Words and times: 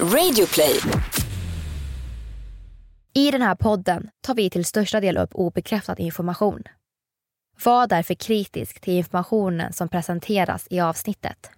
Radioplay. 0.00 0.80
I 3.14 3.30
den 3.30 3.42
här 3.42 3.54
podden 3.54 4.10
tar 4.20 4.34
vi 4.34 4.50
till 4.50 4.64
största 4.64 5.00
del 5.00 5.16
upp 5.16 5.30
obekräftad 5.34 5.98
information. 5.98 6.62
Var 7.64 7.86
därför 7.86 8.14
kritisk 8.14 8.80
till 8.80 8.94
informationen 8.94 9.72
som 9.72 9.88
presenteras 9.88 10.66
i 10.70 10.80
avsnittet. 10.80 11.50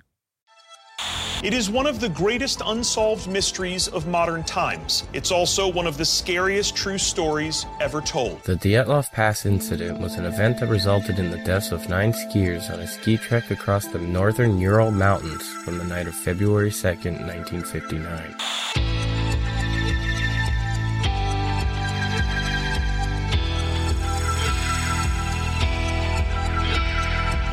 It 1.42 1.52
is 1.52 1.68
one 1.68 1.86
of 1.86 2.00
the 2.00 2.08
greatest 2.08 2.62
unsolved 2.64 3.28
mysteries 3.28 3.88
of 3.88 4.06
modern 4.06 4.42
times. 4.44 5.04
It's 5.12 5.30
also 5.30 5.70
one 5.70 5.86
of 5.86 5.98
the 5.98 6.04
scariest 6.04 6.74
true 6.74 6.96
stories 6.96 7.66
ever 7.78 8.00
told. 8.00 8.42
The 8.44 8.56
Dyatlov 8.56 9.12
Pass 9.12 9.44
incident 9.44 10.00
was 10.00 10.14
an 10.14 10.24
event 10.24 10.60
that 10.60 10.68
resulted 10.68 11.18
in 11.18 11.30
the 11.30 11.36
deaths 11.44 11.72
of 11.72 11.90
nine 11.90 12.14
skiers 12.14 12.72
on 12.72 12.80
a 12.80 12.86
ski 12.86 13.18
trek 13.18 13.50
across 13.50 13.86
the 13.86 13.98
northern 13.98 14.58
Ural 14.58 14.90
Mountains 14.90 15.44
on 15.68 15.76
the 15.76 15.84
night 15.84 16.06
of 16.06 16.14
February 16.14 16.70
2nd, 16.70 17.20
1959. 17.26 18.34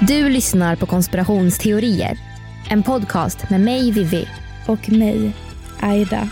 Du 0.07 0.29
lyssnar 0.29 0.75
på 0.75 0.85
konspirationsteorier. 0.85 2.32
En 2.73 2.83
podcast 2.83 3.49
med 3.49 3.61
mig, 3.61 3.91
Vivi. 3.91 4.27
och 4.67 4.91
mig, 4.91 5.31
Aida. 5.79 6.29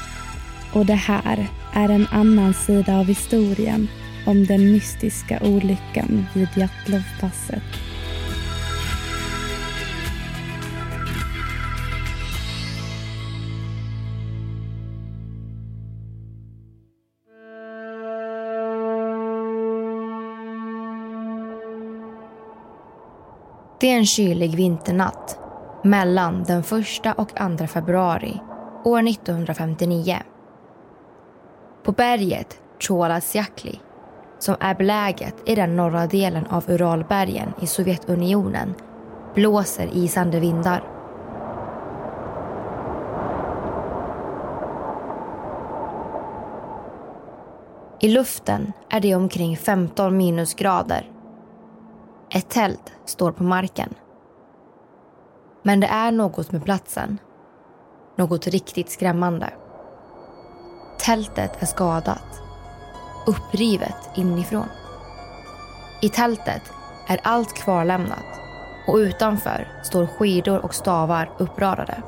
Och 0.74 0.86
det 0.86 0.94
här 0.94 1.48
är 1.74 1.90
en 1.90 2.08
annan 2.12 2.54
sida 2.54 3.00
av 3.00 3.06
historien 3.06 3.88
om 4.26 4.46
den 4.46 4.72
mystiska 4.72 5.40
olyckan 5.44 6.26
vid 6.34 6.48
Jatlovpasset. 6.56 7.64
Det 23.80 23.92
är 23.92 23.98
en 23.98 24.06
kylig 24.06 24.56
vinternatt 24.56 25.41
mellan 25.84 26.44
den 26.44 26.60
1 26.60 26.68
och 27.16 27.30
2 27.58 27.68
februari 27.68 28.42
år 28.84 29.08
1959. 29.08 30.18
På 31.84 31.92
berget 31.92 32.62
Choalasyakli, 32.80 33.80
som 34.40 34.56
är 34.60 34.76
beläget 34.76 35.36
i 35.46 35.56
den 35.56 35.76
norra 35.76 36.08
delen 36.08 36.48
av 36.48 36.72
Uralbergen 36.72 37.54
i 37.62 37.68
Sovjetunionen, 37.68 38.76
blåser 39.36 39.90
isande 39.94 40.40
vindar. 40.40 40.84
I 48.00 48.08
luften 48.08 48.74
är 48.90 49.00
det 49.00 49.16
omkring 49.16 49.58
15 49.58 50.18
minusgrader. 50.18 51.12
Ett 52.30 52.50
tält 52.50 52.94
står 53.06 53.32
på 53.32 53.44
marken. 53.44 53.94
Men 55.64 55.80
det 55.80 55.88
är 55.88 56.12
något 56.12 56.52
med 56.52 56.64
platsen. 56.64 57.18
Något 58.16 58.48
riktigt 58.48 58.92
skrämmande. 58.92 59.50
Tältet 61.00 61.62
är 61.62 61.66
skadat. 61.66 62.42
Upprivet 63.26 64.10
inifrån. 64.16 64.68
I 66.02 66.10
tältet 66.10 66.62
är 67.08 67.20
allt 67.24 67.54
kvarlämnat 67.54 68.42
och 68.88 68.96
utanför 68.96 69.68
står 69.84 70.08
skidor 70.08 70.66
och 70.66 70.76
stavar 70.76 71.32
uppradade. 71.38 72.04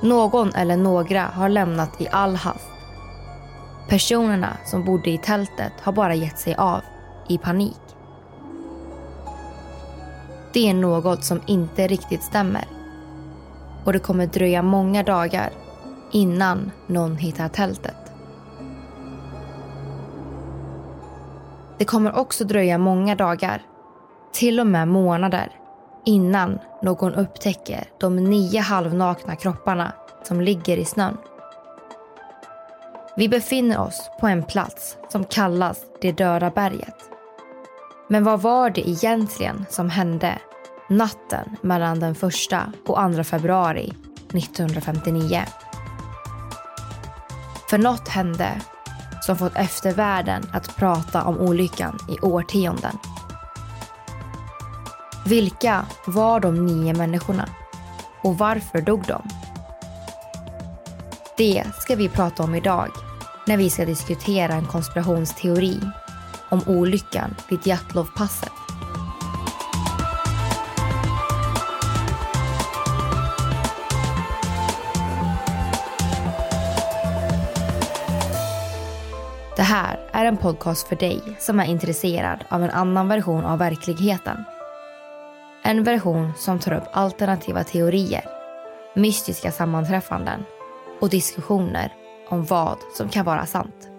Någon 0.00 0.54
eller 0.54 0.76
några 0.76 1.22
har 1.22 1.48
lämnat 1.48 2.00
i 2.00 2.08
all 2.10 2.36
hast. 2.36 2.70
Personerna 3.88 4.56
som 4.64 4.84
bodde 4.84 5.10
i 5.10 5.18
tältet 5.18 5.72
har 5.82 5.92
bara 5.92 6.14
gett 6.14 6.38
sig 6.38 6.54
av 6.54 6.80
i 7.28 7.38
panik. 7.38 7.83
Det 10.54 10.70
är 10.70 10.74
något 10.74 11.24
som 11.24 11.40
inte 11.46 11.86
riktigt 11.86 12.22
stämmer. 12.22 12.64
Och 13.84 13.92
det 13.92 13.98
kommer 13.98 14.26
dröja 14.26 14.62
många 14.62 15.02
dagar 15.02 15.50
innan 16.12 16.70
någon 16.86 17.16
hittar 17.16 17.48
tältet. 17.48 17.96
Det 21.78 21.84
kommer 21.84 22.18
också 22.18 22.44
dröja 22.44 22.78
många 22.78 23.14
dagar, 23.14 23.62
till 24.32 24.60
och 24.60 24.66
med 24.66 24.88
månader, 24.88 25.52
innan 26.04 26.58
någon 26.82 27.14
upptäcker 27.14 27.84
de 28.00 28.16
nio 28.16 28.60
halvnakna 28.60 29.36
kropparna 29.36 29.92
som 30.22 30.40
ligger 30.40 30.76
i 30.76 30.84
snön. 30.84 31.16
Vi 33.16 33.28
befinner 33.28 33.80
oss 33.80 34.10
på 34.20 34.26
en 34.26 34.42
plats 34.42 34.96
som 35.08 35.24
kallas 35.24 35.84
det 36.00 36.12
döda 36.12 36.50
berget. 36.50 37.13
Men 38.08 38.24
vad 38.24 38.42
var 38.42 38.70
det 38.70 38.88
egentligen 38.88 39.66
som 39.70 39.90
hände 39.90 40.38
natten 40.88 41.56
mellan 41.62 42.00
den 42.00 42.12
1 42.12 42.22
och 42.86 43.14
2 43.14 43.24
februari 43.24 43.92
1959? 44.34 45.42
För 47.70 47.78
något 47.78 48.08
hände 48.08 48.60
som 49.22 49.38
fått 49.38 49.56
eftervärlden 49.56 50.42
att 50.52 50.76
prata 50.76 51.24
om 51.24 51.38
olyckan 51.38 51.98
i 52.08 52.20
årtionden. 52.20 52.98
Vilka 55.26 55.86
var 56.06 56.40
de 56.40 56.66
nio 56.66 56.94
människorna? 56.94 57.48
Och 58.22 58.38
varför 58.38 58.80
dog 58.80 59.02
de? 59.06 59.22
Det 61.36 61.64
ska 61.78 61.96
vi 61.96 62.08
prata 62.08 62.42
om 62.42 62.54
idag 62.54 62.88
när 63.46 63.56
vi 63.56 63.70
ska 63.70 63.84
diskutera 63.84 64.52
en 64.52 64.66
konspirationsteori 64.66 65.80
om 66.48 66.60
olyckan 66.66 67.34
vid 67.48 67.66
Jatlovpasset. 67.66 68.52
Det 79.56 79.62
här 79.62 80.00
är 80.12 80.24
en 80.24 80.36
podcast 80.36 80.88
för 80.88 80.96
dig 80.96 81.20
som 81.38 81.60
är 81.60 81.64
intresserad 81.64 82.44
av 82.48 82.62
en 82.62 82.70
annan 82.70 83.08
version 83.08 83.44
av 83.44 83.58
verkligheten. 83.58 84.44
En 85.62 85.84
version 85.84 86.32
som 86.36 86.58
tar 86.58 86.72
upp 86.72 86.84
alternativa 86.92 87.64
teorier, 87.64 88.24
mystiska 88.94 89.52
sammanträffanden 89.52 90.44
och 91.00 91.10
diskussioner 91.10 91.92
om 92.28 92.44
vad 92.44 92.78
som 92.96 93.08
kan 93.08 93.24
vara 93.24 93.46
sant. 93.46 93.93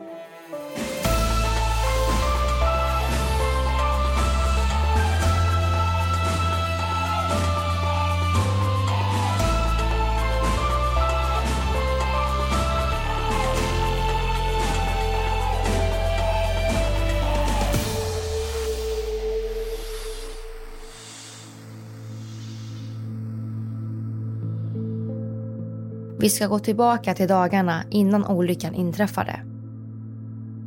Vi 26.25 26.29
ska 26.29 26.47
gå 26.47 26.59
tillbaka 26.59 27.13
till 27.13 27.27
dagarna 27.27 27.83
innan 27.89 28.25
olyckan 28.25 28.73
inträffade. 28.73 29.39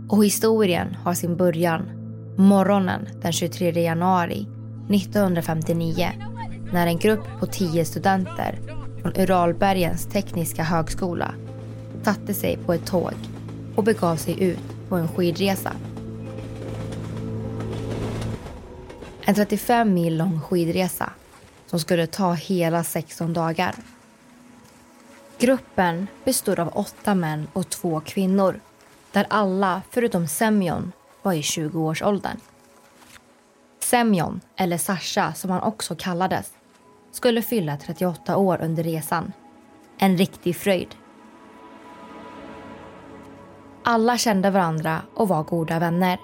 Och 0.09 0.25
historien 0.25 0.95
har 0.95 1.15
sin 1.15 1.37
början 1.37 1.83
morgonen 2.37 3.09
den 3.23 3.33
23 3.33 3.83
januari 3.83 4.47
1959 4.91 6.11
när 6.73 6.87
en 6.87 6.99
grupp 6.99 7.25
på 7.41 7.47
tio 7.47 7.85
studenter 7.85 8.59
från 9.03 9.13
Uralbergens 9.17 10.07
tekniska 10.07 10.63
högskola 10.63 11.35
satte 12.03 12.35
sig 12.35 12.59
på 12.67 12.73
ett 12.73 12.87
tåg 12.87 13.15
och 13.77 13.85
begav 13.85 14.17
sig 14.17 14.43
ut 14.43 14.89
på 14.89 14.97
en 14.97 15.09
skidresa. 15.09 15.73
En 19.25 19.35
35 19.35 19.95
mil 19.95 20.17
lång 20.17 20.41
skidresa 20.41 21.13
som 21.67 21.81
skulle 21.81 22.07
ta 22.07 22.33
hela 22.33 22.85
16 22.85 23.33
dagar. 23.33 23.75
Gruppen 25.41 26.07
bestod 26.25 26.59
av 26.59 26.69
åtta 26.75 27.15
män 27.15 27.49
och 27.53 27.71
två 27.71 28.01
kvinnor 28.01 28.61
där 29.13 29.27
alla 29.31 29.83
förutom 29.91 30.27
Semyon 30.27 30.93
var 31.23 31.33
i 31.33 31.41
20-årsåldern. 31.41 32.37
Semyon, 33.81 34.41
eller 34.57 34.79
Sasha 34.79 35.35
som 35.35 35.51
han 35.51 35.63
också 35.63 35.97
kallades, 35.97 36.53
skulle 37.11 37.43
fylla 37.43 37.77
38 37.77 38.37
år 38.37 38.59
under 38.63 38.83
resan. 38.83 39.33
En 39.99 40.17
riktig 40.17 40.57
fröjd. 40.57 40.95
Alla 43.85 44.19
kände 44.19 44.51
varandra 44.51 45.03
och 45.15 45.29
var 45.29 45.43
goda 45.43 45.79
vänner. 45.79 46.19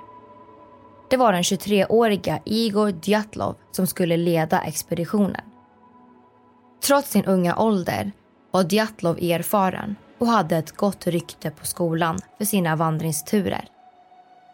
Det 1.11 1.17
var 1.17 1.33
den 1.33 1.43
23-åriga 1.43 2.41
Igor 2.45 2.95
Djatlov 3.03 3.57
som 3.73 3.87
skulle 3.87 4.17
leda 4.17 4.61
expeditionen. 4.61 5.45
Trots 6.83 7.11
sin 7.11 7.25
unga 7.25 7.57
ålder 7.57 8.13
var 8.55 8.73
Djatlov 8.73 9.19
erfaren 9.19 9.97
och 10.19 10.27
hade 10.27 10.57
ett 10.57 10.77
gott 10.77 11.07
rykte 11.07 11.51
på 11.51 11.67
skolan 11.67 12.19
för 12.39 12.45
sina 12.45 12.77
vandringsturer 12.77 13.65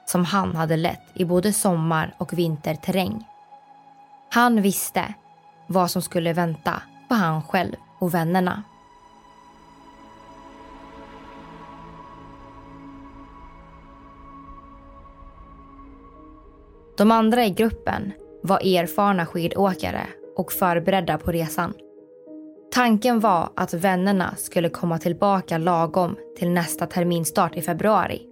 som 0.07 0.25
han 0.25 0.57
hade 0.57 0.77
lett 0.77 1.03
i 1.15 1.25
både 1.25 1.53
sommar 1.53 2.15
och 2.19 2.39
vinterterräng. 2.39 3.25
Han 4.31 4.63
visste 4.63 5.15
vad 5.67 5.91
som 5.91 6.03
skulle 6.03 6.33
vänta 6.33 6.83
på 7.09 7.15
han 7.15 7.43
själv 7.43 7.77
och 7.99 8.15
vännerna. 8.15 8.63
De 16.97 17.11
andra 17.11 17.45
i 17.45 17.51
gruppen 17.51 18.13
var 18.43 18.59
erfarna 18.59 19.27
skidåkare 19.27 20.07
och 20.37 20.53
förberedda 20.53 21.19
på 21.19 21.33
resan. 21.33 21.75
Tanken 22.73 23.21
var 23.21 23.51
att 23.55 23.75
vännerna 23.75 24.35
skulle 24.37 24.69
komma 24.69 24.99
tillbaka 24.99 25.59
lagom 25.59 26.17
till 26.39 26.51
nästa 26.51 26.87
terminstart 26.87 27.57
i 27.57 27.63
februari. 27.63 28.23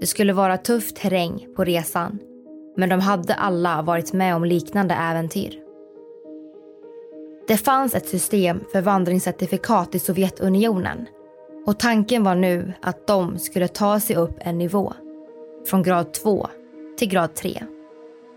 Det 0.00 0.06
skulle 0.06 0.32
vara 0.32 0.56
tuff 0.56 0.94
terräng 0.94 1.46
på 1.56 1.64
resan 1.64 2.18
men 2.76 2.88
de 2.88 3.00
hade 3.00 3.34
alla 3.34 3.82
varit 3.82 4.12
med 4.12 4.36
om 4.36 4.44
liknande 4.44 4.94
äventyr. 4.94 5.60
Det 7.48 7.56
fanns 7.56 7.94
ett 7.94 8.08
system 8.08 8.60
för 8.72 8.80
vandringscertifikat 8.80 9.94
i 9.94 9.98
Sovjetunionen 9.98 11.06
och 11.66 11.78
tanken 11.78 12.24
var 12.24 12.34
nu 12.34 12.72
att 12.82 13.06
de 13.06 13.38
skulle 13.38 13.68
ta 13.68 14.00
sig 14.00 14.16
upp 14.16 14.36
en 14.38 14.58
nivå 14.58 14.92
från 15.66 15.82
grad 15.82 16.12
2 16.12 16.48
till 16.98 17.08
grad 17.08 17.34
3. 17.34 17.62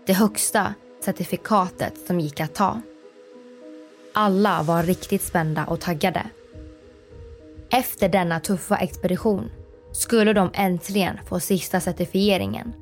Det 0.06 0.12
högsta 0.12 0.74
certifikatet 1.04 1.94
som 2.06 2.20
gick 2.20 2.40
att 2.40 2.54
ta. 2.54 2.80
Alla 4.14 4.62
var 4.62 4.82
riktigt 4.82 5.22
spända 5.22 5.64
och 5.64 5.80
taggade. 5.80 6.22
Efter 7.70 8.08
denna 8.08 8.40
tuffa 8.40 8.76
expedition 8.76 9.50
skulle 9.92 10.32
de 10.32 10.50
äntligen 10.54 11.18
få 11.26 11.40
sista 11.40 11.80
certifieringen. 11.80 12.74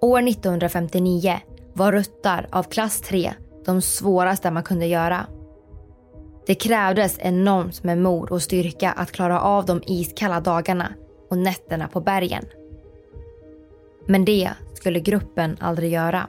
År 0.00 0.28
1959 0.28 1.40
var 1.72 1.92
ruttar 1.92 2.46
av 2.50 2.62
klass 2.62 3.00
3 3.00 3.34
de 3.64 3.82
svåraste 3.82 4.50
man 4.50 4.62
kunde 4.62 4.86
göra. 4.86 5.26
Det 6.46 6.54
krävdes 6.54 7.18
enormt 7.18 7.82
med 7.82 7.98
mod 7.98 8.30
och 8.30 8.42
styrka 8.42 8.92
att 8.92 9.12
klara 9.12 9.40
av 9.40 9.66
de 9.66 9.82
iskalla 9.86 10.40
dagarna 10.40 10.92
och 11.30 11.38
nätterna 11.38 11.88
på 11.88 12.00
bergen. 12.00 12.44
Men 14.06 14.24
det 14.24 14.50
skulle 14.74 15.00
gruppen 15.00 15.56
aldrig 15.60 15.92
göra. 15.92 16.28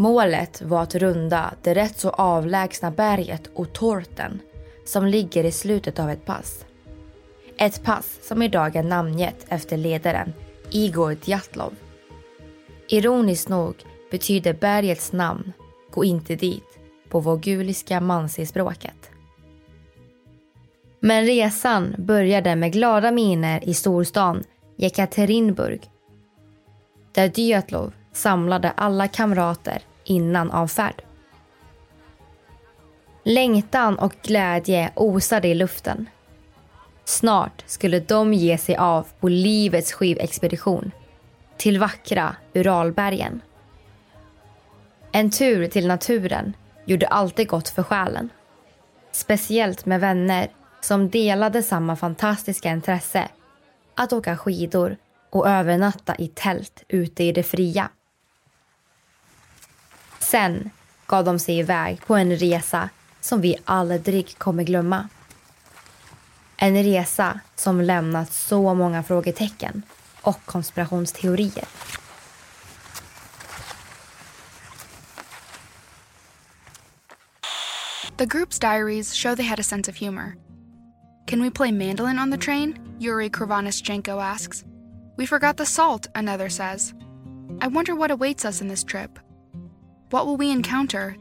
Målet 0.00 0.62
var 0.62 0.82
att 0.82 0.94
runda 0.94 1.54
det 1.62 1.74
rätt 1.74 1.98
så 1.98 2.10
avlägsna 2.10 2.90
berget 2.90 3.50
Otorten 3.54 4.40
som 4.86 5.06
ligger 5.06 5.44
i 5.44 5.52
slutet 5.52 5.98
av 5.98 6.10
ett 6.10 6.24
pass. 6.24 6.64
Ett 7.58 7.84
pass 7.84 8.18
som 8.22 8.42
idag 8.42 8.76
är 8.76 8.82
namngett 8.82 9.46
efter 9.48 9.76
ledaren 9.76 10.32
Igor 10.70 11.16
Djatlov. 11.24 11.74
Ironiskt 12.88 13.48
nog 13.48 13.74
betyder 14.10 14.52
bergets 14.52 15.12
namn 15.12 15.52
Gå 15.90 16.04
inte 16.04 16.34
dit 16.34 16.78
på 17.08 17.20
voguliska 17.20 18.00
mansispråket. 18.00 19.10
Men 21.00 21.24
resan 21.24 21.94
började 21.98 22.56
med 22.56 22.72
glada 22.72 23.10
miner 23.10 23.68
i 23.68 23.74
storstan 23.74 24.44
Jekaterinburg 24.76 25.90
där 27.12 27.28
Dyatlov 27.28 27.92
samlade 28.12 28.70
alla 28.70 29.08
kamrater 29.08 29.82
innan 30.10 30.50
avfärd. 30.50 31.02
Längtan 33.22 33.98
och 33.98 34.14
glädje 34.22 34.92
osade 34.94 35.48
i 35.48 35.54
luften. 35.54 36.08
Snart 37.04 37.64
skulle 37.66 38.00
de 38.00 38.34
ge 38.34 38.58
sig 38.58 38.76
av 38.76 39.06
på 39.20 39.28
livets 39.28 39.92
skivexpedition 39.92 40.90
till 41.56 41.78
vackra 41.78 42.36
Uralbergen. 42.54 43.40
En 45.12 45.30
tur 45.30 45.66
till 45.66 45.86
naturen 45.86 46.52
gjorde 46.84 47.06
alltid 47.06 47.48
gott 47.48 47.68
för 47.68 47.82
själen. 47.82 48.28
Speciellt 49.12 49.86
med 49.86 50.00
vänner 50.00 50.50
som 50.80 51.10
delade 51.10 51.62
samma 51.62 51.96
fantastiska 51.96 52.70
intresse 52.70 53.28
att 53.94 54.12
åka 54.12 54.36
skidor 54.36 54.96
och 55.30 55.48
övernatta 55.48 56.14
i 56.18 56.28
tält 56.28 56.84
ute 56.88 57.24
i 57.24 57.32
det 57.32 57.42
fria. 57.42 57.90
Sen 60.30 60.70
gav 61.06 61.24
de 61.24 61.38
sig 61.38 61.58
iväg 61.58 62.00
på 62.06 62.16
en 62.16 62.36
resa 62.36 62.88
som 63.20 63.40
vi 63.40 63.56
aldrig 63.64 64.38
kommer 64.38 64.62
glömma. 64.62 65.08
En 66.56 66.82
resa 66.82 67.40
som 67.56 67.80
lämnat 67.80 68.32
så 68.32 68.74
många 68.74 69.02
frågetecken 69.02 69.82
och 70.22 70.44
konspirationsteorier. 70.44 71.64
The 78.16 78.26
group's 78.26 78.60
diaries 78.60 79.14
show 79.14 79.36
they 79.36 79.46
had 79.46 79.60
a 79.60 79.62
sense 79.62 79.90
of 79.90 80.00
humor. 80.00 80.36
Can 81.26 81.42
we 81.42 81.50
play 81.50 81.72
mandolin 81.72 82.18
on 82.18 82.30
the 82.30 82.38
train? 82.38 82.78
Yuri 83.00 83.30
Krovanishchenko 83.30 84.22
asks. 84.22 84.64
We 85.16 85.26
forgot 85.26 85.56
the 85.56 85.66
salt, 85.66 86.06
another 86.14 86.48
says. 86.48 86.94
I 87.60 87.68
wonder 87.68 87.94
what 87.94 88.10
awaits 88.10 88.44
us 88.44 88.60
in 88.60 88.68
this 88.68 88.84
trip. 88.84 89.18
What 90.12 90.26
will 90.26 90.38
we 90.38 90.52
encounter? 90.52 91.14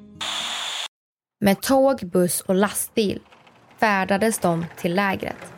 Med 1.41 1.61
tåg, 1.61 2.09
buss 2.11 2.41
och 2.41 2.55
lastbil 2.55 3.19
färdades 3.79 4.39
de 4.39 4.65
till 4.77 4.95
lägret. 4.95 5.53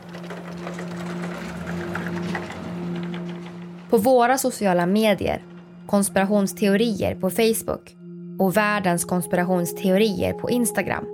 På 3.89 3.97
våra 3.97 4.37
sociala 4.37 4.85
medier, 4.85 5.43
konspirationsteorier 5.87 7.15
på 7.15 7.29
Facebook 7.29 7.95
och 8.39 8.57
världens 8.57 9.05
konspirationsteorier 9.05 10.33
på 10.33 10.49
Instagram 10.49 11.05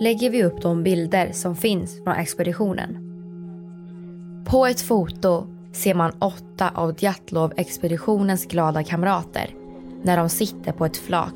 lägger 0.00 0.30
vi 0.30 0.44
upp 0.44 0.62
de 0.62 0.82
bilder 0.82 1.32
som 1.32 1.56
finns 1.56 2.04
från 2.04 2.14
expeditionen. 2.14 2.98
På 4.46 4.66
ett 4.66 4.80
foto 4.80 5.46
ser 5.72 5.94
man 5.94 6.12
åtta 6.18 6.70
av 6.74 6.94
Djatlov-expeditionens 6.94 8.46
glada 8.46 8.84
kamrater 8.84 9.54
när 10.02 10.16
de 10.16 10.28
sitter 10.28 10.72
på 10.72 10.84
ett 10.84 10.96
flak 10.96 11.34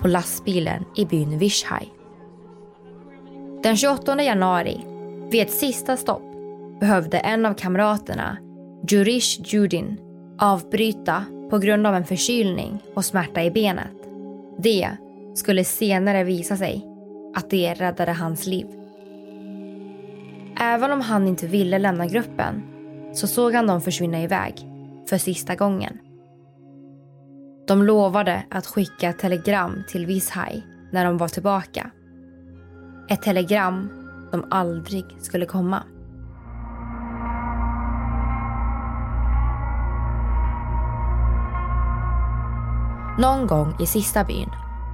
på 0.00 0.08
lastbilen 0.08 0.84
i 0.96 1.04
byn 1.04 1.38
Vishai. 1.38 1.88
Den 3.62 3.76
28 3.76 4.22
januari, 4.22 4.80
vid 5.30 5.42
ett 5.42 5.50
sista 5.50 5.96
stopp, 5.96 6.22
behövde 6.80 7.18
en 7.18 7.46
av 7.46 7.54
kamraterna, 7.54 8.38
Jurish 8.88 9.40
Judin, 9.44 9.98
avbryta 10.38 11.24
på 11.50 11.58
grund 11.58 11.86
av 11.86 11.94
en 11.94 12.04
förkylning 12.04 12.78
och 12.94 13.04
smärta 13.04 13.42
i 13.44 13.50
benet. 13.50 13.96
Det 14.58 14.90
skulle 15.34 15.64
senare 15.64 16.24
visa 16.24 16.56
sig 16.56 16.86
att 17.34 17.50
det 17.50 17.74
räddade 17.74 18.12
hans 18.12 18.46
liv. 18.46 18.66
Även 20.60 20.90
om 20.90 21.00
han 21.00 21.28
inte 21.28 21.46
ville 21.46 21.78
lämna 21.78 22.06
gruppen 22.06 22.62
så 23.14 23.26
såg 23.26 23.54
han 23.54 23.66
dem 23.66 23.80
försvinna 23.80 24.22
iväg 24.22 24.54
för 25.08 25.18
sista 25.18 25.54
gången. 25.54 25.98
De 27.70 27.82
lovade 27.82 28.42
att 28.50 28.66
skicka 28.66 29.08
ett 29.08 29.18
telegram 29.18 29.82
till 29.88 30.06
Vishaj 30.06 30.66
när 30.90 31.04
de 31.04 31.18
var 31.18 31.28
tillbaka. 31.28 31.90
Ett 33.08 33.22
telegram 33.22 33.88
som 34.30 34.44
aldrig 34.50 35.04
skulle 35.20 35.46
komma. 35.46 35.82
Någon 43.18 43.46
gång 43.46 43.76
i 43.80 43.86
sista 43.86 44.24
byn 44.24 44.50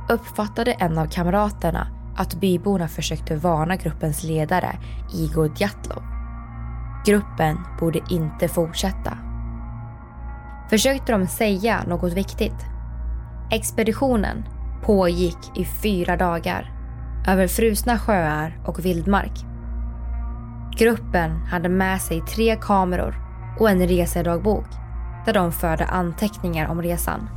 uppfattade 0.09 0.73
en 0.73 0.99
av 0.99 1.07
kamraterna 1.07 1.87
att 2.17 2.35
byborna 2.35 2.89
försökte 2.89 3.37
varna 3.37 3.77
gruppens 3.77 4.25
ledare 4.25 4.79
Igor 5.15 5.53
Djatlov. 5.57 6.03
Gruppen 7.07 7.59
borde 7.81 8.01
inte 8.11 8.49
fortsätta. 8.49 9.26
Försökte 10.71 11.13
de 11.13 11.27
säga 11.27 11.85
något 11.87 12.13
viktigt? 12.13 12.67
Expeditionen 13.51 14.45
pågick 14.83 15.39
i 15.57 15.65
fyra 15.65 16.17
dagar 16.17 16.71
över 17.29 17.47
frusna 17.49 17.99
sjöar 17.99 18.59
och 18.67 18.85
vildmark. 18.85 19.33
Gruppen 20.79 21.31
hade 21.31 21.69
med 21.69 22.01
sig 22.01 22.21
tre 22.21 22.57
kameror 22.57 23.15
och 23.59 23.71
en 23.71 23.89
resedagbok 23.89 24.67
där 25.27 25.33
de 25.33 25.53
förde 25.53 25.85
anteckningar 25.85 26.69
om 26.69 26.83
resan. 26.83 27.29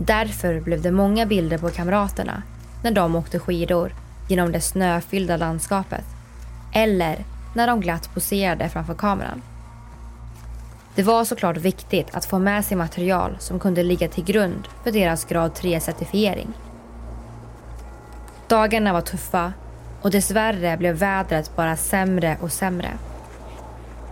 Därför 0.00 0.60
blev 0.60 0.82
det 0.82 0.90
många 0.90 1.26
bilder 1.26 1.58
på 1.58 1.68
kamraterna 1.68 2.42
när 2.82 2.90
de 2.90 3.16
åkte 3.16 3.38
skidor 3.38 3.94
genom 4.28 4.52
det 4.52 4.60
snöfyllda 4.60 5.36
landskapet 5.36 6.04
eller 6.74 7.24
när 7.54 7.66
de 7.66 7.80
glatt 7.80 8.14
poserade 8.14 8.68
framför 8.68 8.94
kameran. 8.94 9.42
Det 10.94 11.02
var 11.02 11.24
såklart 11.24 11.56
viktigt 11.56 12.14
att 12.14 12.24
få 12.24 12.38
med 12.38 12.64
sig 12.64 12.76
material 12.76 13.36
som 13.38 13.58
kunde 13.58 13.82
ligga 13.82 14.08
till 14.08 14.24
grund 14.24 14.68
för 14.84 14.92
deras 14.92 15.24
grad 15.24 15.52
3-certifiering. 15.52 16.48
Dagarna 18.48 18.92
var 18.92 19.00
tuffa 19.00 19.52
och 20.02 20.10
dessvärre 20.10 20.76
blev 20.76 20.96
vädret 20.96 21.56
bara 21.56 21.76
sämre 21.76 22.36
och 22.40 22.52
sämre. 22.52 22.90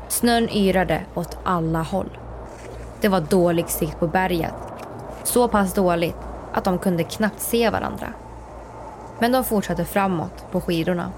Snön 0.09 0.49
yrade 0.49 1.03
åt 1.15 1.39
alla 1.45 1.83
håll. 1.83 2.19
Det 3.01 3.09
var 3.09 3.21
dålig 3.21 3.69
sikt 3.69 3.99
på 3.99 4.07
berget. 4.07 4.55
Så 5.25 5.49
pass 5.49 5.75
dåligt 5.75 6.17
att 6.53 6.65
de 6.65 6.79
kunde 6.79 7.05
knappt 7.05 7.41
se 7.41 7.71
varandra. 7.71 8.13
Men 9.19 9.33
de 9.33 9.45
fortsatte 9.45 9.85
framåt 9.85 10.45
på 10.51 10.61
skidorna. 10.61 11.13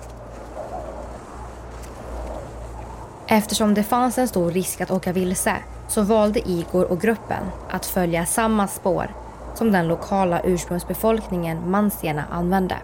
Eftersom 3.32 3.74
det 3.74 3.82
fanns 3.82 4.18
en 4.18 4.28
stor 4.28 4.50
risk 4.50 4.80
att 4.80 4.90
åka 4.90 5.12
vilse 5.12 5.56
så 5.88 6.02
valde 6.02 6.48
Igor 6.48 6.90
och 6.90 7.00
gruppen 7.00 7.44
att 7.70 7.86
följa 7.86 8.26
samma 8.26 8.68
spår 8.68 9.10
som 9.54 9.72
den 9.72 9.88
lokala 9.88 10.40
ursprungsbefolkningen 10.44 11.70
mansierna 11.70 12.24
använde. 12.30 12.76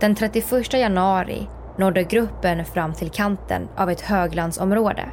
Den 0.00 0.14
31 0.14 0.72
januari 0.72 1.48
nådde 1.76 2.04
gruppen 2.04 2.64
fram 2.64 2.94
till 2.94 3.10
kanten 3.10 3.68
av 3.76 3.90
ett 3.90 4.00
höglandsområde. 4.00 5.04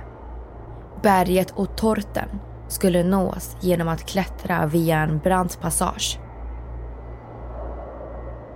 Berget 1.02 1.52
och 1.52 1.78
Torten 1.78 2.30
skulle 2.68 3.04
nås 3.04 3.56
genom 3.60 3.88
att 3.88 4.06
klättra 4.06 4.66
via 4.66 4.98
en 4.98 5.20
brant 5.20 5.62
passage. 5.62 6.20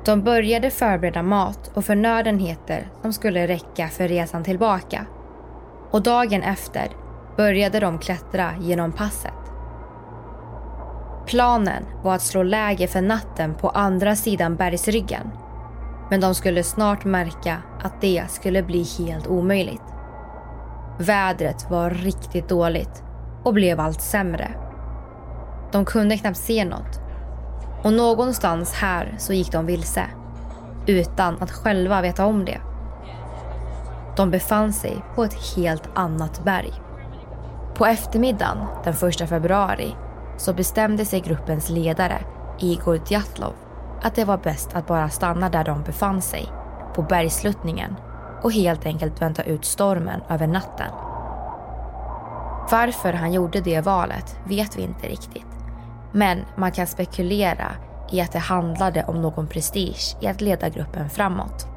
De 0.08 0.22
började 0.22 0.70
förbereda 0.70 1.24
mat 1.24 1.72
och 1.74 1.86
förnödenheter 1.86 2.88
som 3.02 3.14
skulle 3.14 3.48
räcka 3.48 3.88
för 3.88 4.08
resan 4.08 4.44
tillbaka. 4.44 5.06
Och 5.92 6.02
dagen 6.02 6.44
efter 6.44 6.88
började 7.38 7.80
de 7.80 8.00
klättra 8.00 8.52
genom 8.62 8.92
passet. 8.92 9.34
Planen 11.26 11.84
var 12.04 12.16
att 12.16 12.22
slå 12.22 12.44
läger 12.44 12.88
för 12.88 13.02
natten 13.02 13.56
på 13.56 13.70
andra 13.70 14.16
sidan 14.16 14.56
bergsryggen. 14.56 15.32
Men 16.10 16.20
de 16.20 16.36
skulle 16.36 16.64
snart 16.64 17.06
märka 17.06 17.58
att 17.84 18.02
det 18.02 18.24
skulle 18.30 18.64
bli 18.64 18.86
helt 19.00 19.28
omöjligt. 19.28 19.84
Vädret 21.00 21.70
var 21.70 21.90
riktigt 21.90 22.50
dåligt 22.50 23.04
och 23.44 23.54
blev 23.54 23.80
allt 23.80 24.02
sämre. 24.02 24.52
De 25.72 25.86
kunde 25.86 26.18
knappt 26.18 26.38
se 26.38 26.66
något. 26.66 27.07
Och 27.84 27.94
någonstans 27.94 28.74
här 28.74 29.16
så 29.18 29.34
gick 29.34 29.52
de 29.52 29.66
vilse. 29.66 30.06
Utan 30.86 31.38
att 31.42 31.52
själva 31.52 32.02
veta 32.02 32.26
om 32.26 32.46
det. 32.46 32.62
De 34.16 34.32
befann 34.32 34.74
sig 34.74 35.04
på 35.16 35.24
ett 35.24 35.56
helt 35.56 35.90
annat 35.94 36.44
berg. 36.44 36.74
På 37.76 37.86
eftermiddagen 37.86 38.58
den 38.84 39.10
1 39.10 39.30
februari 39.30 39.96
så 40.38 40.54
bestämde 40.54 41.06
sig 41.06 41.20
gruppens 41.20 41.70
ledare 41.70 42.22
Igor 42.60 43.02
Djatlov 43.08 43.54
att 44.02 44.16
det 44.16 44.26
var 44.26 44.38
bäst 44.38 44.74
att 44.74 44.88
bara 44.88 45.10
stanna 45.10 45.50
där 45.50 45.64
de 45.64 45.84
befann 45.84 46.22
sig, 46.22 46.52
på 46.96 47.02
bergsluttningen 47.02 47.96
och 48.42 48.54
helt 48.54 48.86
enkelt 48.86 49.22
vänta 49.22 49.44
ut 49.44 49.66
stormen 49.66 50.22
över 50.30 50.48
natten. 50.48 50.92
Varför 52.72 53.14
han 53.14 53.34
gjorde 53.34 53.62
det 53.62 53.82
valet 53.82 54.40
vet 54.48 54.78
vi 54.78 54.82
inte 54.82 55.08
riktigt. 55.08 55.57
Men 56.12 56.46
man 56.56 56.72
kan 56.72 56.88
spekulera 56.88 57.72
i 58.12 58.22
att 58.22 58.32
det 58.32 58.40
handlade 58.40 59.04
om 59.04 59.22
någon 59.22 59.48
prestige 59.48 60.16
i 60.22 60.28
att 60.28 60.42
leda 60.42 60.70
gruppen 60.70 61.10
framåt 61.10 61.68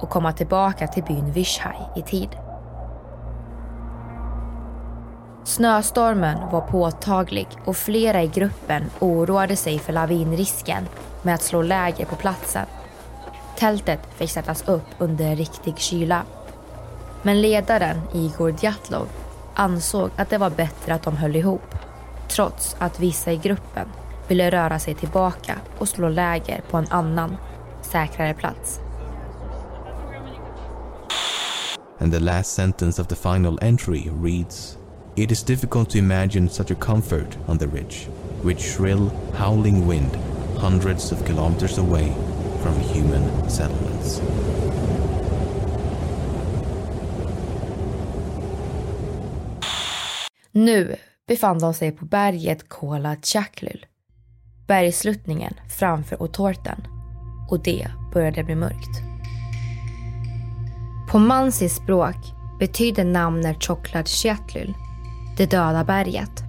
och 0.00 0.10
komma 0.10 0.32
tillbaka 0.32 0.86
till 0.86 1.02
byn 1.02 1.32
Vishai 1.32 1.76
i 1.96 2.02
tid. 2.02 2.28
Snöstormen 5.44 6.50
var 6.50 6.60
påtaglig 6.60 7.48
och 7.64 7.76
flera 7.76 8.22
i 8.22 8.26
gruppen 8.26 8.84
oroade 8.98 9.56
sig 9.56 9.78
för 9.78 9.92
lavinrisken 9.92 10.88
med 11.22 11.34
att 11.34 11.42
slå 11.42 11.62
läger 11.62 12.04
på 12.04 12.16
platsen. 12.16 12.66
Tältet 13.56 14.00
fick 14.14 14.30
sättas 14.30 14.68
upp 14.68 14.86
under 14.98 15.36
riktig 15.36 15.78
kyla. 15.78 16.22
Men 17.22 17.40
ledaren 17.40 18.00
Igor 18.14 18.54
Djatlov 18.60 19.08
ansåg 19.54 20.10
att 20.16 20.30
det 20.30 20.38
var 20.38 20.50
bättre 20.50 20.94
att 20.94 21.02
de 21.02 21.16
höll 21.16 21.36
ihop 21.36 21.74
trots 22.40 22.76
att 22.78 23.00
vissa 23.00 23.32
i 23.32 23.36
gruppen 23.36 23.88
ville 24.28 24.50
röra 24.50 24.78
sig 24.78 24.94
tillbaka 24.94 25.58
och 25.78 25.88
slå 25.88 26.08
läger 26.08 26.60
på 26.70 26.76
en 26.76 26.86
annan, 26.90 27.36
säkrare 27.82 28.34
plats. 28.34 28.80
And 31.98 32.12
the 32.12 32.20
last 32.20 32.52
sentence 32.54 33.02
of 33.02 33.08
the 33.08 33.16
final 33.16 33.58
entry 33.62 34.10
reads 34.22 34.78
It 35.16 35.30
is 35.30 35.42
difficult 35.42 35.90
to 35.90 35.98
imagine 35.98 36.48
such 36.48 36.70
a 36.70 36.74
comfort 36.74 37.38
on 37.46 37.58
the 37.58 37.66
ridge, 37.66 38.08
with 38.44 38.60
shrill, 38.60 39.10
howling 39.34 39.88
wind 39.88 40.16
hundreds 40.58 41.12
of 41.12 41.26
kilometers 41.26 41.78
away 41.78 42.12
from 42.62 42.74
human 42.74 43.50
settlements. 43.50 44.22
Nu 50.52 50.96
befann 51.30 51.58
de 51.58 51.74
sig 51.74 51.92
på 51.92 52.04
berget 52.04 52.68
Kola 52.68 53.16
Tjaklul, 53.22 53.86
bergsluttningen 54.66 55.54
framför 55.78 56.22
Otorten 56.22 56.86
och 57.50 57.62
det 57.62 57.86
började 58.12 58.44
bli 58.44 58.54
mörkt. 58.54 59.00
På 61.10 61.18
mansis 61.18 61.74
språk 61.74 62.16
betyder 62.58 63.04
namnet 63.04 63.64
Choklad 63.64 64.08
Tjaklul 64.08 64.74
det 65.36 65.50
döda 65.50 65.84
berget. 65.84 66.42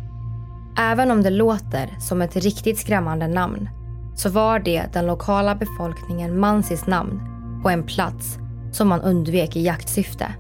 Även 0.78 1.12
om 1.12 1.24
det 1.24 1.30
låter 1.30 1.98
som 2.00 2.22
ett 2.22 2.36
riktigt 2.36 2.80
skrämmande 2.80 3.28
namn 3.28 3.70
så 4.16 4.30
var 4.30 4.60
det 4.60 4.84
den 4.94 5.06
lokala 5.06 5.56
befolkningen 5.56 6.40
Mansis 6.40 6.88
namn 6.88 7.22
på 7.64 7.70
en 7.70 7.84
plats 7.84 8.38
som 8.72 8.88
man 8.88 9.02
undvek 9.02 9.56
i 9.56 9.62
jaktsyfte 9.62 10.34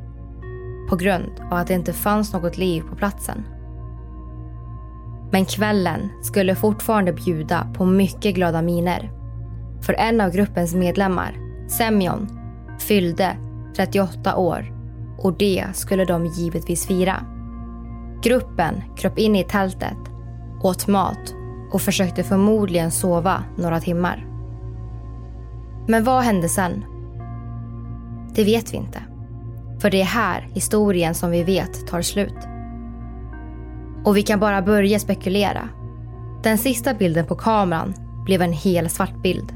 på 0.89 0.95
grund 0.95 1.31
av 1.39 1.53
att 1.53 1.67
det 1.67 1.73
inte 1.73 1.93
fanns 1.93 2.33
något 2.33 2.57
liv 2.57 2.81
på 2.81 2.95
platsen. 2.95 3.60
Men 5.31 5.45
kvällen 5.45 6.09
skulle 6.21 6.55
fortfarande 6.55 7.13
bjuda 7.13 7.67
på 7.73 7.85
mycket 7.85 8.35
glada 8.35 8.61
miner. 8.61 9.11
För 9.81 9.93
en 9.93 10.21
av 10.21 10.31
gruppens 10.31 10.73
medlemmar, 10.75 11.37
Semyon, 11.67 12.27
fyllde 12.79 13.37
38 13.75 14.35
år 14.35 14.73
och 15.17 15.37
det 15.37 15.65
skulle 15.73 16.05
de 16.05 16.25
givetvis 16.25 16.87
fira. 16.87 17.25
Gruppen 18.23 18.83
kröp 18.97 19.17
in 19.17 19.35
i 19.35 19.43
tältet, 19.43 19.97
åt 20.63 20.87
mat 20.87 21.35
och 21.71 21.81
försökte 21.81 22.23
förmodligen 22.23 22.91
sova 22.91 23.43
några 23.57 23.79
timmar. 23.79 24.27
Men 25.87 26.03
vad 26.03 26.23
hände 26.23 26.49
sen? 26.49 26.85
Det 28.35 28.43
vet 28.43 28.73
vi 28.73 28.77
inte. 28.77 28.99
För 29.79 29.89
det 29.89 30.01
är 30.01 30.05
här 30.05 30.49
historien 30.53 31.15
som 31.15 31.31
vi 31.31 31.43
vet 31.43 31.87
tar 31.87 32.01
slut. 32.01 32.50
Och 34.05 34.17
vi 34.17 34.23
kan 34.23 34.39
bara 34.39 34.61
börja 34.61 34.99
spekulera. 34.99 35.69
Den 36.43 36.57
sista 36.57 36.93
bilden 36.93 37.25
på 37.25 37.35
kameran 37.35 37.93
blev 38.25 38.41
en 38.41 38.53
hel 38.53 38.89
svart 38.89 39.21
bild. 39.23 39.53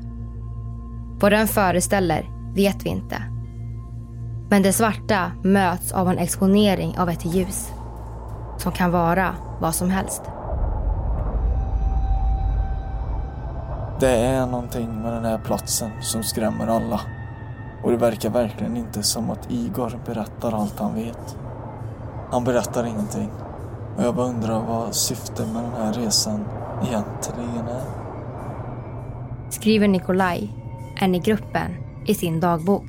Vad 1.19 1.31
den 1.31 1.47
föreställer 1.47 2.29
vet 2.55 2.85
vi 2.85 2.89
inte. 2.89 3.23
Men 4.49 4.61
det 4.61 4.73
svarta 4.73 5.31
möts 5.43 5.91
av 5.91 6.09
en 6.09 6.17
exponering 6.17 6.97
av 6.97 7.09
ett 7.09 7.25
ljus 7.25 7.71
som 8.57 8.71
kan 8.71 8.91
vara 8.91 9.35
vad 9.59 9.75
som 9.75 9.89
helst. 9.89 10.21
Det 13.99 14.17
är 14.17 14.45
någonting 14.45 15.01
med 15.01 15.13
den 15.13 15.25
här 15.25 15.37
platsen 15.37 15.91
som 16.01 16.23
skrämmer 16.23 16.67
alla. 16.67 17.01
Och 17.83 17.91
det 17.91 17.97
verkar 17.97 18.29
verkligen 18.29 18.77
inte 18.77 19.03
som 19.03 19.29
att 19.29 19.51
Igor 19.51 19.99
berättar 20.05 20.51
allt 20.51 20.79
han 20.79 20.95
vet. 20.95 21.37
Han 22.31 22.43
berättar 22.43 22.85
ingenting. 22.85 23.29
Och 23.97 24.03
jag 24.03 24.15
bara 24.15 24.27
undrar 24.27 24.65
vad 24.65 24.95
syftet 24.95 25.47
med 25.53 25.63
den 25.63 25.71
här 25.71 25.93
resan 25.93 26.45
egentligen 26.83 27.67
är. 27.67 28.05
Skriver 29.49 29.87
Nikolaj, 29.87 30.53
en 31.01 31.15
i 31.15 31.19
gruppen, 31.19 31.71
i 32.05 32.13
sin 32.13 32.39
dagbok. 32.39 32.83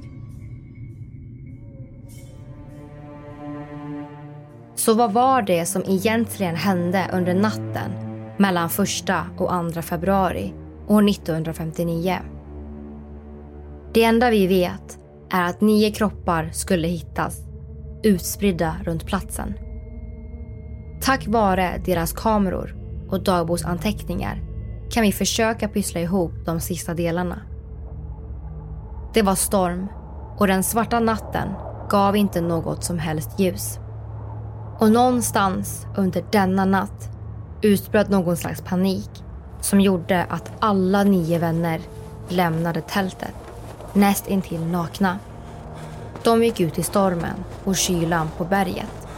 Så 4.74 4.94
vad 4.94 5.12
var 5.12 5.42
det 5.42 5.66
som 5.66 5.82
egentligen 5.86 6.56
hände 6.56 7.10
under 7.12 7.34
natten 7.34 7.90
mellan 8.36 8.66
1 8.66 8.72
och 9.38 9.72
2 9.74 9.82
februari 9.82 10.54
år 10.88 11.08
1959? 11.08 12.18
Det 13.94 14.04
enda 14.04 14.30
vi 14.30 14.46
vet 14.46 14.98
är 15.30 15.44
att 15.44 15.60
nio 15.60 15.90
kroppar 15.90 16.50
skulle 16.52 16.88
hittas 16.88 17.40
utspridda 18.02 18.76
runt 18.84 19.06
platsen. 19.06 19.54
Tack 21.06 21.26
vare 21.26 21.80
deras 21.84 22.12
kameror 22.12 22.74
och 23.10 23.22
dagboksanteckningar 23.22 24.42
kan 24.90 25.02
vi 25.02 25.12
försöka 25.12 25.68
pyssla 25.68 26.00
ihop 26.00 26.32
de 26.44 26.60
sista 26.60 26.94
delarna. 26.94 27.42
Det 29.14 29.22
var 29.22 29.34
storm 29.34 29.86
och 30.36 30.46
den 30.46 30.62
svarta 30.62 31.00
natten 31.00 31.48
gav 31.88 32.16
inte 32.16 32.40
något 32.40 32.84
som 32.84 32.98
helst 32.98 33.40
ljus. 33.40 33.78
Och 34.78 34.92
någonstans 34.92 35.86
under 35.96 36.24
denna 36.32 36.64
natt 36.64 37.08
utbröt 37.62 38.08
någon 38.08 38.36
slags 38.36 38.62
panik 38.62 39.10
som 39.60 39.80
gjorde 39.80 40.24
att 40.24 40.52
alla 40.58 41.04
nio 41.04 41.38
vänner 41.38 41.80
lämnade 42.28 42.80
tältet 42.80 43.34
näst 43.92 44.26
intill 44.26 44.66
nakna. 44.66 45.18
De 46.22 46.44
gick 46.44 46.60
ut 46.60 46.78
i 46.78 46.82
stormen 46.82 47.44
och 47.64 47.76
kylan 47.76 48.28
på 48.36 48.44
berget. 48.44 49.08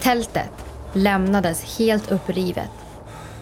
Tältet 0.00 0.62
lämnades 0.92 1.78
helt 1.78 2.12
upprivet. 2.12 2.70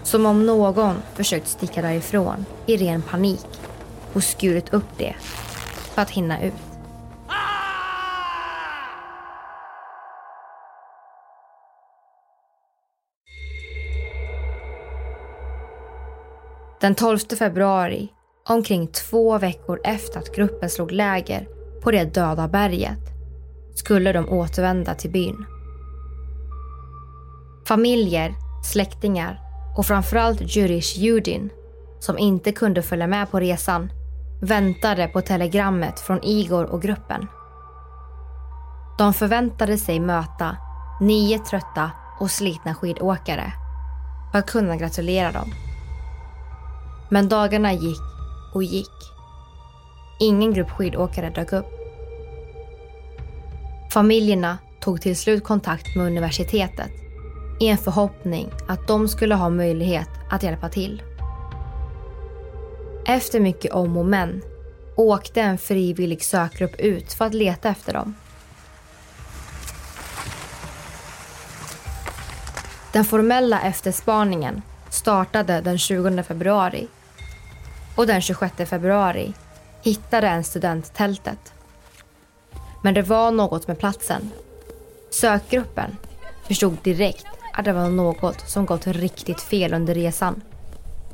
Som 0.03 0.27
om 0.27 0.47
någon 0.47 0.97
försökt 1.15 1.49
sticka 1.49 1.83
därifrån 1.83 2.45
i 2.67 2.77
ren 2.77 3.03
panik 3.03 3.47
och 4.13 4.25
skurit 4.25 4.75
upp 4.75 4.99
det 4.99 5.15
för 5.95 6.03
att 6.03 6.11
hinna 6.11 6.43
ut. 6.43 6.55
Den 16.81 16.95
12 16.95 17.19
februari, 17.19 18.09
omkring 18.49 18.87
två 18.87 19.39
veckor 19.39 19.81
efter 19.85 20.19
att 20.19 20.35
gruppen 20.37 20.71
slog 20.71 20.93
läger 20.93 21.49
på 21.83 21.91
det 21.91 22.05
döda 22.05 22.49
berget, 22.49 22.99
skulle 23.75 24.13
de 24.13 24.29
återvända 24.29 24.95
till 24.95 25.11
byn. 25.11 25.47
Familjer, 27.71 28.35
släktingar 28.63 29.41
och 29.77 29.87
framförallt 29.87 30.57
Jurish 30.57 30.97
Judin, 30.97 31.51
som 32.01 32.19
inte 32.19 32.53
kunde 32.53 32.83
följa 32.83 33.07
med 33.07 33.31
på 33.31 33.41
resan, 33.41 33.93
väntade 34.43 35.07
på 35.07 35.21
telegrammet 35.21 36.01
från 36.01 36.25
Igor 36.25 36.65
och 36.65 36.83
gruppen. 36.83 37.27
De 38.99 39.15
förväntade 39.15 39.79
sig 39.79 40.01
möta 40.01 40.57
nio 41.01 41.39
trötta 41.39 41.91
och 42.21 42.31
slitna 42.31 42.75
skidåkare 42.75 43.53
för 44.33 44.39
att 44.39 44.51
kunna 44.51 44.77
gratulera 44.77 45.33
dem. 45.33 45.53
Men 47.11 47.29
dagarna 47.29 47.73
gick 47.73 48.03
och 48.55 48.63
gick. 48.63 48.97
Ingen 50.21 50.55
grupp 50.55 50.71
skidåkare 50.71 51.31
dök 51.31 51.53
upp. 51.53 51.67
Familjerna 53.93 54.59
tog 54.81 55.01
till 55.01 55.17
slut 55.17 55.45
kontakt 55.45 55.97
med 55.97 56.07
universitetet 56.07 56.91
i 57.61 57.69
en 57.69 57.79
förhoppning 57.79 58.51
att 58.69 58.87
de 58.87 59.09
skulle 59.09 59.35
ha 59.35 59.51
möjlighet 59.51 60.09
att 60.31 60.43
hjälpa 60.43 60.69
till. 60.69 61.03
Efter 63.07 63.41
mycket 63.41 63.73
om 63.73 63.97
och 63.97 64.07
men 64.07 64.43
åkte 64.97 65.41
en 65.41 65.59
frivillig 65.59 66.25
sökgrupp 66.25 66.81
ut 66.81 67.13
för 67.13 67.25
att 67.25 67.35
leta 67.35 67.69
efter 67.69 67.93
dem. 67.93 68.15
Den 72.93 73.05
formella 73.05 73.61
efterspaningen 73.61 74.63
startade 74.91 75.61
den 75.61 75.79
20 75.79 76.23
februari 76.23 76.89
och 77.97 78.07
den 78.07 78.21
26 78.21 78.55
februari 78.57 79.33
hittade 79.83 80.29
en 80.29 80.45
student 80.45 80.95
tältet. 80.95 81.53
Men 82.83 82.95
det 82.95 83.03
var 83.03 83.31
något 83.31 83.69
med 83.69 83.79
platsen. 83.79 84.31
Sökgruppen 85.11 85.97
förstod 86.47 86.77
direkt 86.83 87.27
det 87.63 87.73
var 87.73 87.89
något 87.89 88.49
som 88.49 88.67
gått 88.67 88.87
riktigt 88.87 89.41
fel 89.41 89.75
under 89.75 89.95
resan. 89.95 90.43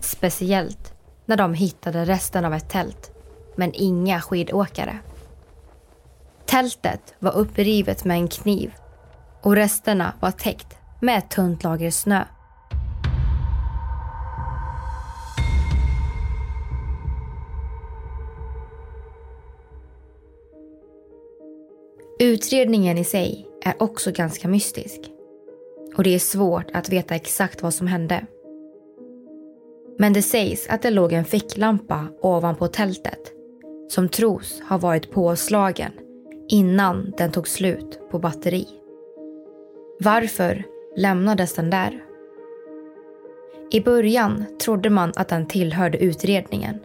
Speciellt 0.01 0.93
när 1.27 1.37
de 1.37 1.55
hittade 1.55 2.05
resten 2.05 2.45
av 2.45 2.55
ett 2.55 2.69
tält, 2.69 3.11
men 3.57 3.71
inga 3.75 4.21
skidåkare. 4.21 4.99
Tältet 6.47 7.15
var 7.19 7.37
upprivet 7.37 8.05
med 8.05 8.17
en 8.17 8.29
kniv 8.29 8.73
och 9.43 9.57
resterna 9.57 10.13
var 10.21 10.31
täckt 10.31 10.77
med 11.01 11.19
ett 11.19 11.31
tunt 11.31 11.63
lager 11.63 11.91
snö. 11.91 12.25
Utredningen 22.19 22.99
i 22.99 23.05
sig 23.05 23.49
är 23.65 23.83
också 23.83 24.13
ganska 24.13 24.49
mystisk. 24.49 25.01
Och 25.97 26.05
det 26.05 26.15
är 26.15 26.19
svårt 26.19 26.71
att 26.73 26.89
veta 26.89 27.15
exakt 27.15 27.63
vad 27.63 27.75
som 27.75 27.87
hände. 27.87 28.27
Men 29.99 30.13
det 30.13 30.23
sägs 30.23 30.67
att 30.69 30.83
det 30.83 30.91
låg 30.91 31.13
en 31.13 31.25
ficklampa 31.25 32.07
ovanpå 32.21 32.69
tältet 32.69 33.33
som 33.89 34.09
tros 34.09 34.63
ha 34.69 34.79
varit 34.79 35.11
påslagen 35.11 35.93
innan 36.49 37.13
den 37.19 37.33
tog 37.33 37.49
slut 37.49 38.01
på 38.11 38.19
batteri. 38.19 38.67
Varför 40.01 40.65
lämnades 40.97 41.55
den 41.55 41.71
där? 41.71 42.03
I 43.71 43.81
början 43.81 44.45
trodde 44.61 44.91
man 44.91 45.13
att 45.17 45.29
den 45.29 45.47
tillhörde 45.47 45.99
utredningen 45.99 46.81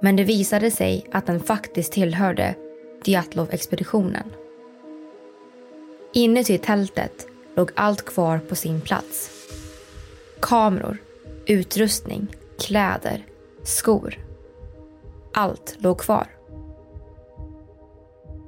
men 0.00 0.16
det 0.16 0.24
visade 0.24 0.70
sig 0.70 1.06
att 1.12 1.26
den 1.26 1.40
faktiskt 1.40 1.92
tillhörde 1.92 2.54
Djatlov-expeditionen. 3.04 4.32
Inuti 6.12 6.58
tältet 6.58 7.26
låg 7.56 7.70
allt 7.74 8.04
kvar 8.04 8.38
på 8.38 8.54
sin 8.54 8.80
plats. 8.80 9.30
Kameror, 10.40 10.96
utrustning, 11.46 12.36
kläder, 12.58 13.26
skor. 13.62 14.18
Allt 15.34 15.76
låg 15.78 15.98
kvar. 15.98 16.26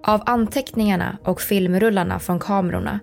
Av 0.03 0.23
anteckningarna 0.27 1.19
och 1.25 1.41
filmrullarna 1.41 2.19
från 2.19 2.39
kamerorna 2.39 3.01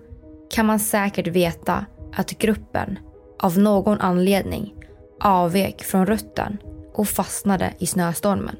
kan 0.50 0.66
man 0.66 0.80
säkert 0.80 1.26
veta 1.26 1.86
att 2.12 2.30
gruppen 2.30 2.98
av 3.38 3.58
någon 3.58 4.00
anledning 4.00 4.74
avvek 5.20 5.84
från 5.84 6.06
rutten 6.06 6.58
och 6.94 7.08
fastnade 7.08 7.74
i 7.78 7.86
snöstormen. 7.86 8.56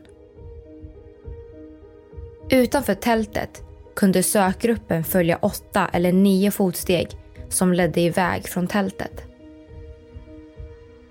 Utanför 2.51 2.95
tältet 2.95 3.63
kunde 3.97 4.23
sökgruppen 4.23 5.05
följa 5.05 5.39
åtta 5.43 5.91
eller 5.93 6.13
nio 6.13 6.51
fotsteg 6.51 7.22
som 7.53 7.73
ledde 7.73 8.01
iväg 8.01 8.49
från 8.49 8.67
tältet. 8.67 9.23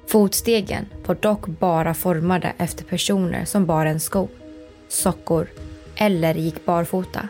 Fotstegen 0.08 0.86
var 1.06 1.15
dock 1.15 1.47
bara 1.47 1.93
formade 1.93 2.54
efter 2.58 2.84
personer 2.84 3.45
som 3.45 3.65
bar 3.65 3.86
en 3.86 3.99
sko, 3.99 4.27
sockor 4.88 5.47
eller 5.95 6.36
gick 6.36 6.65
barfota. 6.65 7.27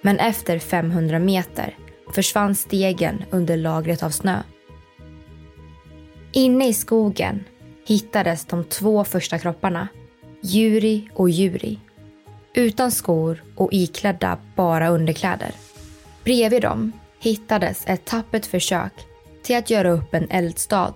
Men 0.00 0.18
efter 0.18 0.58
500 0.58 1.18
meter 1.18 1.74
försvann 2.14 2.54
stegen 2.54 3.24
under 3.30 3.56
lagret 3.56 4.02
av 4.02 4.10
snö. 4.10 4.42
Inne 6.32 6.68
i 6.68 6.74
skogen 6.74 7.44
hittades 7.86 8.44
de 8.44 8.64
två 8.64 9.04
första 9.04 9.38
kropparna, 9.38 9.88
Juri 10.40 11.08
och 11.14 11.30
Juri. 11.30 11.78
Utan 12.54 12.90
skor 12.90 13.42
och 13.54 13.72
iklädda 13.72 14.38
bara 14.56 14.88
underkläder. 14.88 15.50
Bredvid 16.24 16.62
dem 16.62 16.92
hittades 17.20 17.84
ett 17.86 18.04
tappert 18.04 18.46
försök 18.46 18.92
till 19.42 19.56
att 19.56 19.70
göra 19.70 19.90
upp 19.90 20.14
en 20.14 20.30
eldstad 20.30 20.94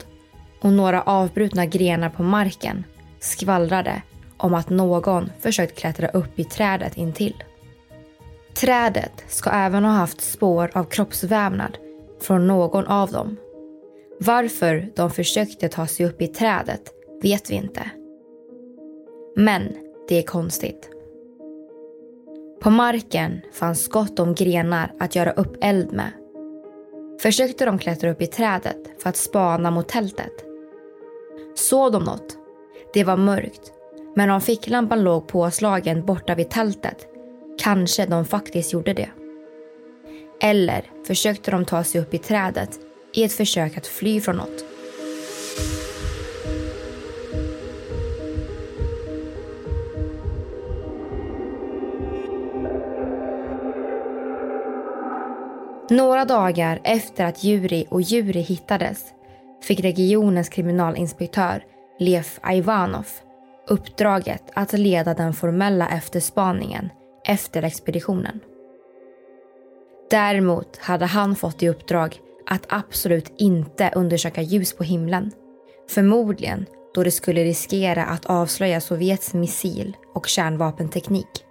och 0.60 0.72
några 0.72 1.02
avbrutna 1.02 1.66
grenar 1.66 2.10
på 2.10 2.22
marken 2.22 2.84
skvallrade 3.20 4.02
om 4.36 4.54
att 4.54 4.70
någon 4.70 5.30
försökt 5.40 5.78
klättra 5.78 6.08
upp 6.08 6.38
i 6.38 6.44
trädet 6.44 6.96
intill. 6.96 7.44
Trädet 8.54 9.24
ska 9.28 9.50
även 9.50 9.84
ha 9.84 9.92
haft 9.92 10.20
spår 10.20 10.70
av 10.74 10.84
kroppsvävnad 10.84 11.78
från 12.20 12.46
någon 12.46 12.86
av 12.86 13.12
dem. 13.12 13.36
Varför 14.20 14.92
de 14.96 15.10
försökte 15.10 15.68
ta 15.68 15.86
sig 15.86 16.06
upp 16.06 16.22
i 16.22 16.26
trädet 16.26 16.82
vet 17.22 17.50
vi 17.50 17.54
inte. 17.54 17.90
Men 19.36 19.76
det 20.08 20.18
är 20.18 20.22
konstigt. 20.22 20.89
På 22.60 22.70
marken 22.70 23.40
fanns 23.52 23.88
gott 23.88 24.18
om 24.18 24.34
grenar 24.34 24.92
att 24.98 25.16
göra 25.16 25.30
upp 25.30 25.56
eld 25.60 25.92
med. 25.92 26.10
Försökte 27.22 27.64
de 27.64 27.78
klättra 27.78 28.10
upp 28.10 28.22
i 28.22 28.26
trädet 28.26 29.02
för 29.02 29.08
att 29.08 29.16
spana 29.16 29.70
mot 29.70 29.88
tältet. 29.88 30.32
Såg 31.54 31.92
de 31.92 32.04
något? 32.04 32.36
Det 32.92 33.04
var 33.04 33.16
mörkt, 33.16 33.72
men 34.16 34.30
om 34.30 34.40
ficklampan 34.40 35.02
låg 35.04 35.28
påslagen 35.28 36.06
borta 36.06 36.34
vid 36.34 36.50
tältet 36.50 37.06
kanske 37.58 38.06
de 38.06 38.24
faktiskt 38.24 38.72
gjorde 38.72 38.92
det. 38.92 39.10
Eller 40.40 40.84
försökte 41.06 41.50
de 41.50 41.64
ta 41.64 41.84
sig 41.84 42.00
upp 42.00 42.14
i 42.14 42.18
trädet 42.18 42.70
i 43.14 43.24
ett 43.24 43.32
försök 43.32 43.76
att 43.76 43.86
fly 43.86 44.20
från 44.20 44.36
något. 44.36 44.69
Några 55.90 56.24
dagar 56.24 56.80
efter 56.84 57.24
att 57.24 57.44
Juri 57.44 57.86
och 57.90 58.02
Juri 58.02 58.40
hittades 58.40 59.04
fick 59.62 59.80
regionens 59.80 60.48
kriminalinspektör 60.48 61.64
Lev 61.98 62.26
Ivanov 62.52 63.06
uppdraget 63.68 64.42
att 64.54 64.72
leda 64.72 65.14
den 65.14 65.32
formella 65.32 65.88
efterspaningen 65.88 66.88
efter 67.26 67.62
expeditionen. 67.62 68.40
Däremot 70.10 70.76
hade 70.76 71.06
han 71.06 71.36
fått 71.36 71.62
i 71.62 71.68
uppdrag 71.68 72.20
att 72.46 72.66
absolut 72.68 73.32
inte 73.38 73.92
undersöka 73.96 74.42
ljus 74.42 74.76
på 74.76 74.84
himlen. 74.84 75.32
Förmodligen 75.88 76.66
då 76.94 77.02
det 77.02 77.10
skulle 77.10 77.44
riskera 77.44 78.04
att 78.04 78.26
avslöja 78.26 78.80
Sovjets 78.80 79.34
missil 79.34 79.96
och 80.14 80.26
kärnvapenteknik. 80.26 81.44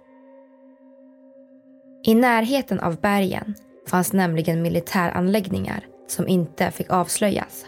I 2.06 2.14
närheten 2.14 2.80
av 2.80 3.00
bergen 3.00 3.54
fanns 3.90 4.12
nämligen 4.12 4.62
militäranläggningar 4.62 5.86
som 6.08 6.28
inte 6.28 6.70
fick 6.70 6.90
avslöjas. 6.90 7.66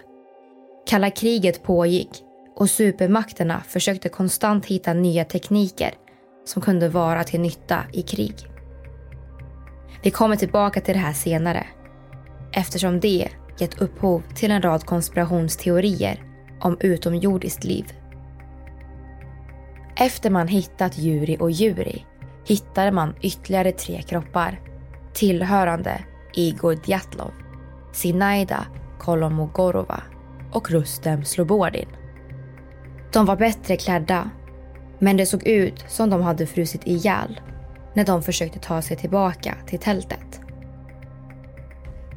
Kalla 0.86 1.10
kriget 1.10 1.62
pågick 1.62 2.10
och 2.56 2.70
supermakterna 2.70 3.62
försökte 3.68 4.08
konstant 4.08 4.66
hitta 4.66 4.92
nya 4.92 5.24
tekniker 5.24 5.94
som 6.44 6.62
kunde 6.62 6.88
vara 6.88 7.24
till 7.24 7.40
nytta 7.40 7.84
i 7.92 8.02
krig. 8.02 8.34
Vi 10.02 10.10
kommer 10.10 10.36
tillbaka 10.36 10.80
till 10.80 10.94
det 10.94 11.00
här 11.00 11.12
senare 11.12 11.66
eftersom 12.52 13.00
det 13.00 13.28
gett 13.58 13.80
upphov 13.80 14.22
till 14.34 14.50
en 14.50 14.62
rad 14.62 14.84
konspirationsteorier 14.84 16.22
om 16.60 16.76
utomjordiskt 16.80 17.64
liv. 17.64 17.84
Efter 19.96 20.30
man 20.30 20.48
hittat 20.48 20.98
Juri 20.98 21.36
och 21.40 21.50
Juri 21.50 22.06
hittade 22.46 22.92
man 22.92 23.14
ytterligare 23.20 23.72
tre 23.72 24.02
kroppar 24.02 24.60
tillhörande 25.12 26.04
Igor 26.34 26.78
Djatlov, 26.84 27.32
Sinaida 27.92 28.66
Kolomogorova 28.98 30.02
och 30.52 30.70
Rustem 30.70 31.24
Slobodin. 31.24 31.88
De 33.12 33.26
var 33.26 33.36
bättre 33.36 33.76
klädda, 33.76 34.30
men 34.98 35.16
det 35.16 35.26
såg 35.26 35.46
ut 35.46 35.84
som 35.88 36.10
de 36.10 36.22
hade 36.22 36.46
frusit 36.46 36.86
ihjäl 36.86 37.40
när 37.94 38.04
de 38.04 38.22
försökte 38.22 38.58
ta 38.58 38.82
sig 38.82 38.96
tillbaka 38.96 39.56
till 39.66 39.78
tältet. 39.78 40.40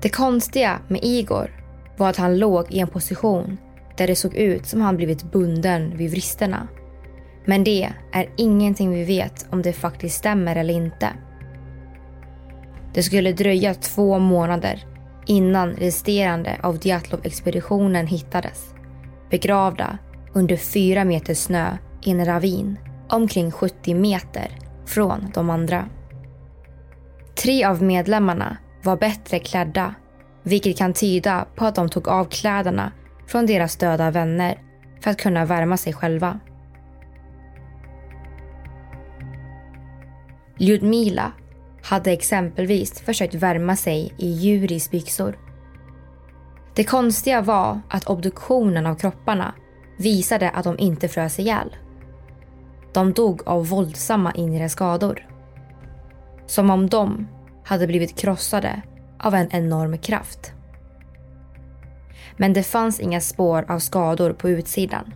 Det 0.02 0.10
konstiga 0.10 0.80
med 0.88 1.00
Igor 1.04 1.52
var 1.98 2.10
att 2.10 2.18
han 2.18 2.38
låg 2.38 2.72
i 2.72 2.80
en 2.80 2.88
position 2.88 3.58
där 3.98 4.08
det 4.08 4.16
såg 4.16 4.36
ut 4.36 4.66
som 4.66 4.82
han 4.82 4.98
blivit 4.98 5.24
bunden 5.24 5.98
vid 5.98 6.12
vristerna. 6.12 6.68
Men 7.46 7.64
det 7.64 7.94
är 8.12 8.30
ingenting 8.38 8.94
vi 8.94 9.04
vet 9.04 9.46
om 9.50 9.62
det 9.62 9.74
faktiskt 9.74 10.18
stämmer 10.18 10.56
eller 10.56 10.74
inte. 10.74 11.10
Det 12.96 13.04
skulle 13.04 13.32
dröja 13.32 13.74
två 13.74 14.20
månader 14.20 14.86
innan 15.26 15.76
resterande 15.76 16.60
av 16.64 16.80
Djatlov-expeditionen 16.82 18.08
hittades. 18.08 18.74
Begravda 19.30 19.98
under 20.34 20.58
fyra 20.58 21.04
meter 21.06 21.34
snö 21.34 21.78
i 22.04 22.12
en 22.12 22.26
ravin 22.26 22.80
omkring 23.10 23.52
70 23.52 23.94
meter 23.96 24.60
från 24.86 25.32
de 25.34 25.50
andra. 25.50 25.86
Tre 27.44 27.66
av 27.66 27.84
medlemmarna 27.84 28.58
var 28.84 28.98
bättre 28.98 29.40
klädda 29.40 29.96
vilket 30.44 30.78
kan 30.78 30.94
tyda 30.94 31.46
på 31.56 31.66
att 31.66 31.76
de 31.76 31.90
tog 31.90 32.08
av 32.08 32.26
kläderna 32.26 32.92
från 33.28 33.46
deras 33.46 33.76
döda 33.76 34.12
vänner 34.12 34.58
för 35.02 35.12
att 35.12 35.22
kunna 35.22 35.46
värma 35.46 35.78
sig 35.78 35.94
själva. 35.94 36.40
Ljudmila 40.58 41.32
hade 41.86 42.12
exempelvis 42.12 43.00
försökt 43.00 43.34
värma 43.34 43.76
sig 43.76 44.14
i 44.18 44.32
Juris 44.32 44.92
byxor. 44.92 45.38
Det 46.76 46.84
konstiga 46.84 47.42
var 47.42 47.80
att 47.90 48.06
obduktionen 48.06 48.86
av 48.86 48.96
kropparna 48.96 49.54
visade 49.98 50.50
att 50.50 50.64
de 50.64 50.80
inte 50.80 51.08
frös 51.08 51.40
ihjäl. 51.40 51.76
De 52.94 53.14
dog 53.14 53.42
av 53.46 53.68
våldsamma 53.68 54.32
inre 54.32 54.70
skador. 54.70 55.28
Som 56.48 56.70
om 56.70 56.90
de 56.90 57.28
hade 57.66 57.88
blivit 57.88 58.16
krossade 58.16 58.82
av 59.20 59.36
en 59.36 59.52
enorm 59.52 59.98
kraft. 59.98 60.52
Men 62.38 62.54
det 62.54 62.64
fanns 62.64 63.00
inga 63.00 63.22
spår 63.22 63.66
av 63.68 63.80
skador 63.80 64.34
på 64.34 64.50
utsidan. 64.50 65.14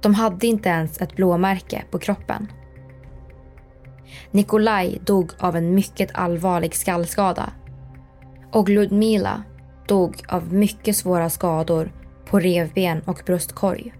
De 0.00 0.14
hade 0.14 0.46
inte 0.46 0.68
ens 0.68 1.00
ett 1.00 1.16
blåmärke 1.16 1.84
på 1.90 1.98
kroppen. 1.98 2.48
Nikolaj 4.30 4.98
dog 5.04 5.32
av 5.38 5.56
en 5.56 5.74
mycket 5.74 6.10
allvarlig 6.14 6.74
skallskada. 6.74 7.52
Och 8.52 8.68
Ludmila 8.68 9.42
dog 9.88 10.22
av 10.28 10.52
mycket 10.52 10.96
svåra 10.96 11.30
skador 11.30 11.92
på 12.30 12.38
revben 12.38 13.02
och 13.06 13.22
bröstkorg. 13.26 13.92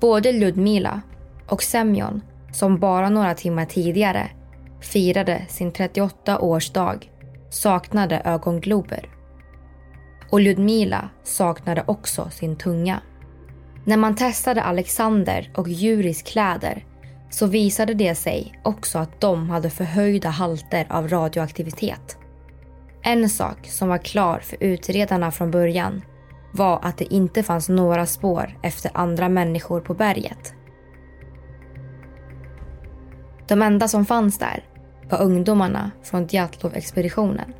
Både 0.00 0.32
Ludmila 0.32 1.00
och 1.48 1.62
Semyon, 1.62 2.20
som 2.52 2.78
bara 2.78 3.08
några 3.08 3.34
timmar 3.34 3.64
tidigare 3.64 4.30
firade 4.80 5.42
sin 5.48 5.72
38-årsdag, 5.72 7.10
saknade 7.50 8.22
ögonglober. 8.24 9.10
Och 10.30 10.40
Ludmila 10.40 11.08
saknade 11.22 11.84
också 11.86 12.30
sin 12.30 12.56
tunga. 12.56 13.00
När 13.84 13.96
man 13.96 14.16
testade 14.16 14.62
Alexander 14.62 15.50
och 15.54 15.68
Juris 15.68 16.22
kläder 16.22 16.84
så 17.36 17.46
visade 17.46 17.94
det 17.94 18.14
sig 18.14 18.60
också 18.62 18.98
att 18.98 19.20
de 19.20 19.50
hade 19.50 19.70
förhöjda 19.70 20.28
halter 20.28 20.86
av 20.90 21.08
radioaktivitet. 21.08 22.18
En 23.02 23.28
sak 23.28 23.66
som 23.66 23.88
var 23.88 23.98
klar 23.98 24.38
för 24.38 24.56
utredarna 24.60 25.30
från 25.30 25.50
början 25.50 26.02
var 26.52 26.80
att 26.82 26.98
det 26.98 27.14
inte 27.14 27.42
fanns 27.42 27.68
några 27.68 28.06
spår 28.06 28.58
efter 28.62 28.90
andra 28.94 29.28
människor 29.28 29.80
på 29.80 29.94
berget. 29.94 30.54
De 33.48 33.62
enda 33.62 33.88
som 33.88 34.06
fanns 34.06 34.38
där 34.38 34.64
var 35.10 35.22
ungdomarna 35.22 35.90
från 36.02 36.26
Djatlov-expeditionen. 36.26 37.52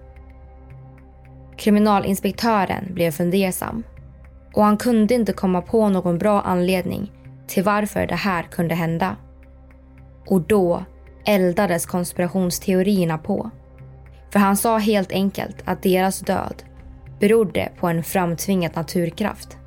Kriminalinspektören 1.56 2.94
blev 2.94 3.10
fundersam 3.10 3.82
och 4.54 4.64
han 4.64 4.76
kunde 4.76 5.14
inte 5.14 5.32
komma 5.32 5.62
på 5.62 5.88
någon 5.88 6.18
bra 6.18 6.40
anledning 6.40 7.12
till 7.46 7.64
varför 7.64 8.06
det 8.06 8.14
här 8.14 8.42
kunde 8.42 8.74
hända. 8.74 9.16
Och 10.26 10.40
då 10.40 10.84
eldades 11.24 11.86
konspirationsteorierna 11.86 13.18
på. 13.18 13.50
För 14.30 14.38
han 14.38 14.56
sa 14.56 14.78
helt 14.78 15.12
enkelt 15.12 15.56
att 15.64 15.82
deras 15.82 16.20
död 16.20 16.62
berodde 17.20 17.72
på 17.80 17.88
en 17.88 18.04
framtvingad 18.04 18.76
naturkraft. 18.76 19.58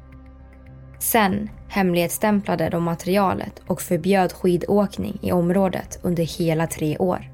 Sen 1.00 1.50
hemlighetsstämplade 1.68 2.70
de 2.70 2.84
materialet 2.84 3.62
och 3.68 3.82
förbjöd 3.82 4.34
skidåkning 4.34 5.20
i 5.22 5.32
området 5.32 6.00
under 6.02 6.24
hela 6.24 6.68
tre 6.68 6.98
år. 6.98 7.32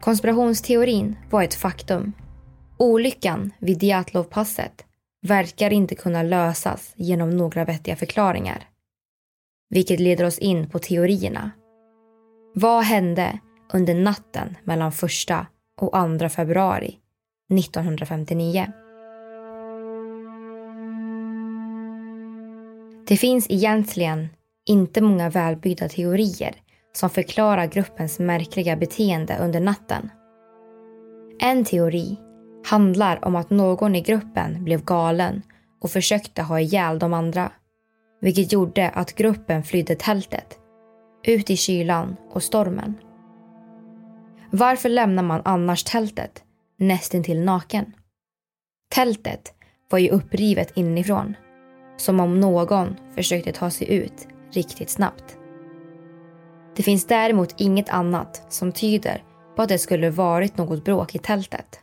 Konspirationsteorin 0.00 1.16
var 1.30 1.42
ett 1.42 1.54
faktum. 1.54 2.12
Olyckan 2.76 3.52
vid 3.58 3.82
Djatlovpasset 3.82 4.84
verkar 5.22 5.72
inte 5.72 5.94
kunna 5.94 6.22
lösas 6.22 6.92
genom 6.96 7.30
några 7.30 7.64
vettiga 7.64 7.96
förklaringar. 7.96 8.68
Vilket 9.70 10.00
leder 10.00 10.24
oss 10.24 10.38
in 10.38 10.70
på 10.70 10.78
teorierna. 10.78 11.50
Vad 12.58 12.84
hände 12.84 13.38
under 13.72 13.94
natten 13.94 14.56
mellan 14.64 14.88
1 14.88 14.98
och 15.80 16.18
2 16.18 16.28
februari 16.28 16.98
1959? 17.54 18.72
Det 23.08 23.16
finns 23.16 23.46
egentligen 23.50 24.28
inte 24.66 25.00
många 25.00 25.30
välbyggda 25.30 25.88
teorier 25.88 26.54
som 26.92 27.10
förklarar 27.10 27.66
gruppens 27.66 28.18
märkliga 28.18 28.76
beteende 28.76 29.38
under 29.40 29.60
natten. 29.60 30.10
En 31.40 31.64
teori 31.64 32.16
handlar 32.66 33.24
om 33.24 33.36
att 33.36 33.50
någon 33.50 33.94
i 33.96 34.00
gruppen 34.00 34.64
blev 34.64 34.84
galen 34.84 35.42
och 35.80 35.90
försökte 35.90 36.42
ha 36.42 36.60
ihjäl 36.60 36.98
de 36.98 37.14
andra. 37.14 37.52
Vilket 38.20 38.52
gjorde 38.52 38.88
att 38.88 39.14
gruppen 39.14 39.62
flydde 39.62 39.94
tältet, 39.94 40.58
ut 41.26 41.50
i 41.50 41.56
kylan 41.56 42.16
och 42.30 42.42
stormen. 42.42 42.94
Varför 44.50 44.88
lämnar 44.88 45.22
man 45.22 45.42
annars 45.44 45.84
tältet 45.84 46.44
nästintill 46.78 47.40
naken? 47.40 47.92
Tältet 48.94 49.54
var 49.90 49.98
ju 49.98 50.08
upprivet 50.08 50.76
inifrån, 50.76 51.36
som 51.96 52.20
om 52.20 52.40
någon 52.40 52.96
försökte 53.14 53.52
ta 53.52 53.70
sig 53.70 53.92
ut 53.92 54.28
riktigt 54.52 54.90
snabbt. 54.90 55.38
Det 56.76 56.82
finns 56.82 57.06
däremot 57.06 57.60
inget 57.60 57.88
annat 57.88 58.46
som 58.48 58.72
tyder 58.72 59.24
på 59.56 59.62
att 59.62 59.68
det 59.68 59.78
skulle 59.78 60.10
varit 60.10 60.56
något 60.56 60.84
bråk 60.84 61.14
i 61.14 61.18
tältet. 61.18 61.80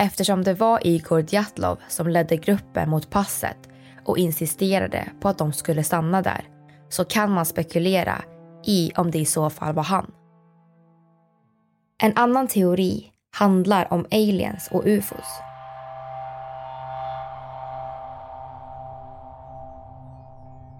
Eftersom 0.00 0.44
det 0.44 0.54
var 0.54 0.86
Igor 0.86 1.24
Djatlov 1.28 1.78
som 1.88 2.08
ledde 2.08 2.36
gruppen 2.36 2.90
mot 2.90 3.10
passet 3.10 3.68
och 4.04 4.18
insisterade 4.18 5.12
på 5.20 5.28
att 5.28 5.38
de 5.38 5.52
skulle 5.52 5.84
stanna 5.84 6.22
där 6.22 6.59
så 6.90 7.04
kan 7.04 7.30
man 7.30 7.46
spekulera 7.46 8.22
i 8.66 8.92
om 8.96 9.10
det 9.10 9.18
i 9.18 9.24
så 9.24 9.50
fall 9.50 9.74
var 9.74 9.82
han. 9.82 10.10
En 12.02 12.12
annan 12.16 12.48
teori 12.48 13.12
handlar 13.36 13.92
om 13.92 14.06
aliens 14.10 14.68
och 14.72 14.82
ufos. 14.86 15.40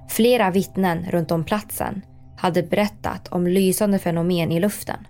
Flera 0.09 0.51
vittnen 0.51 1.07
runt 1.11 1.31
om 1.31 1.45
platsen 1.45 2.03
hade 2.39 2.63
berättat 2.63 3.29
om 3.29 3.47
lysande 3.47 3.99
fenomen 3.99 4.53
i 4.53 4.61
luften. 4.61 5.07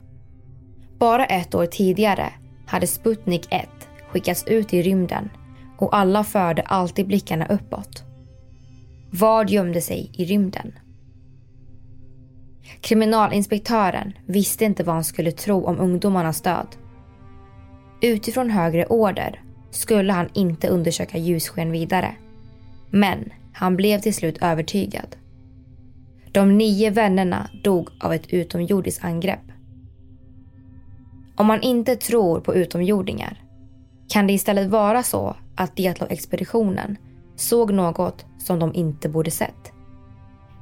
Bara 0.99 1.27
ett 1.27 1.55
år 1.55 1.67
tidigare 1.67 2.33
hade 2.67 2.87
Sputnik 2.87 3.47
1 3.51 3.69
skickats 4.09 4.45
ut 4.47 4.75
i 4.75 4.83
rymden 4.83 5.31
och 5.79 5.97
alla 5.97 6.25
förde 6.25 6.63
alltid 6.63 7.07
blickarna 7.07 7.47
uppåt. 7.47 8.05
Vad 9.11 9.51
gömde 9.51 9.81
sig 9.81 10.11
i 10.15 10.25
rymden? 10.25 10.73
Kriminalinspektören 12.81 14.13
visste 14.27 14.65
inte 14.65 14.85
vad 14.85 14.95
han 14.95 15.05
skulle 15.05 15.33
tro 15.33 15.65
om 15.65 15.79
ungdomarnas 15.79 16.43
död. 16.43 16.67
Utifrån 18.03 18.51
högre 18.51 18.87
order 18.87 19.43
skulle 19.71 20.13
han 20.13 20.29
inte 20.35 20.69
undersöka 20.69 21.19
ljussken 21.19 21.73
vidare. 21.73 22.15
Men 22.91 23.33
han 23.53 23.77
blev 23.77 23.99
till 23.99 24.15
slut 24.15 24.43
övertygad. 24.43 25.17
De 26.33 26.59
nio 26.59 26.91
vännerna 26.91 27.51
dog 27.65 27.89
av 28.01 28.13
ett 28.13 28.33
utomjordiskt 28.33 29.05
angrepp. 29.05 29.53
Om 31.37 31.47
man 31.47 31.61
inte 31.61 31.97
tror 31.97 32.41
på 32.41 32.55
utomjordingar 32.55 33.43
kan 34.09 34.27
det 34.27 34.33
istället 34.33 34.71
vara 34.71 35.03
så 35.03 35.37
att 35.55 35.77
Diatlov-expeditionen 35.77 36.97
såg 37.37 37.73
något 37.73 38.25
som 38.39 38.59
de 38.59 38.75
inte 38.75 39.09
borde 39.09 39.31
sett. 39.31 39.73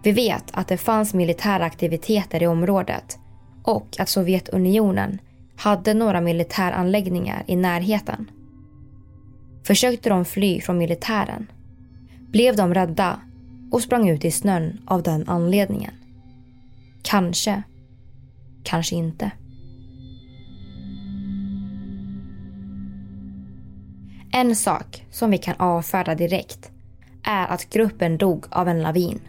Vi 0.09 0.13
vet 0.13 0.45
att 0.53 0.69
det 0.69 0.77
fanns 0.77 1.15
militära 1.15 1.65
aktiviteter 1.65 2.43
i 2.43 2.47
området 2.47 3.19
och 3.63 3.97
att 3.99 4.09
Sovjetunionen 4.09 5.19
hade 5.57 5.95
några 5.95 6.21
militäranläggningar 6.21 7.45
i 7.47 7.57
närheten. 7.57 8.31
Försökte 9.67 10.09
de 10.09 10.25
fly 10.25 10.61
från 10.61 10.79
militären 10.79 11.47
blev 12.31 12.57
de 12.57 12.75
rädda 12.75 13.21
och 13.73 13.83
sprang 13.83 14.09
ut 14.09 14.25
i 14.25 14.31
snön 14.31 14.81
av 14.87 15.03
den 15.03 15.29
anledningen. 15.29 15.95
Kanske, 17.03 17.63
kanske 18.63 18.97
inte. 18.97 19.31
En 24.33 24.57
sak 24.57 25.07
som 25.11 25.31
vi 25.31 25.39
kan 25.39 25.57
avfärda 25.59 26.15
direkt 26.15 26.71
är 27.23 27.47
att 27.47 27.71
gruppen 27.71 28.19
dog 28.19 28.47
av 28.51 28.69
en 28.69 28.83
lavin. 28.83 29.21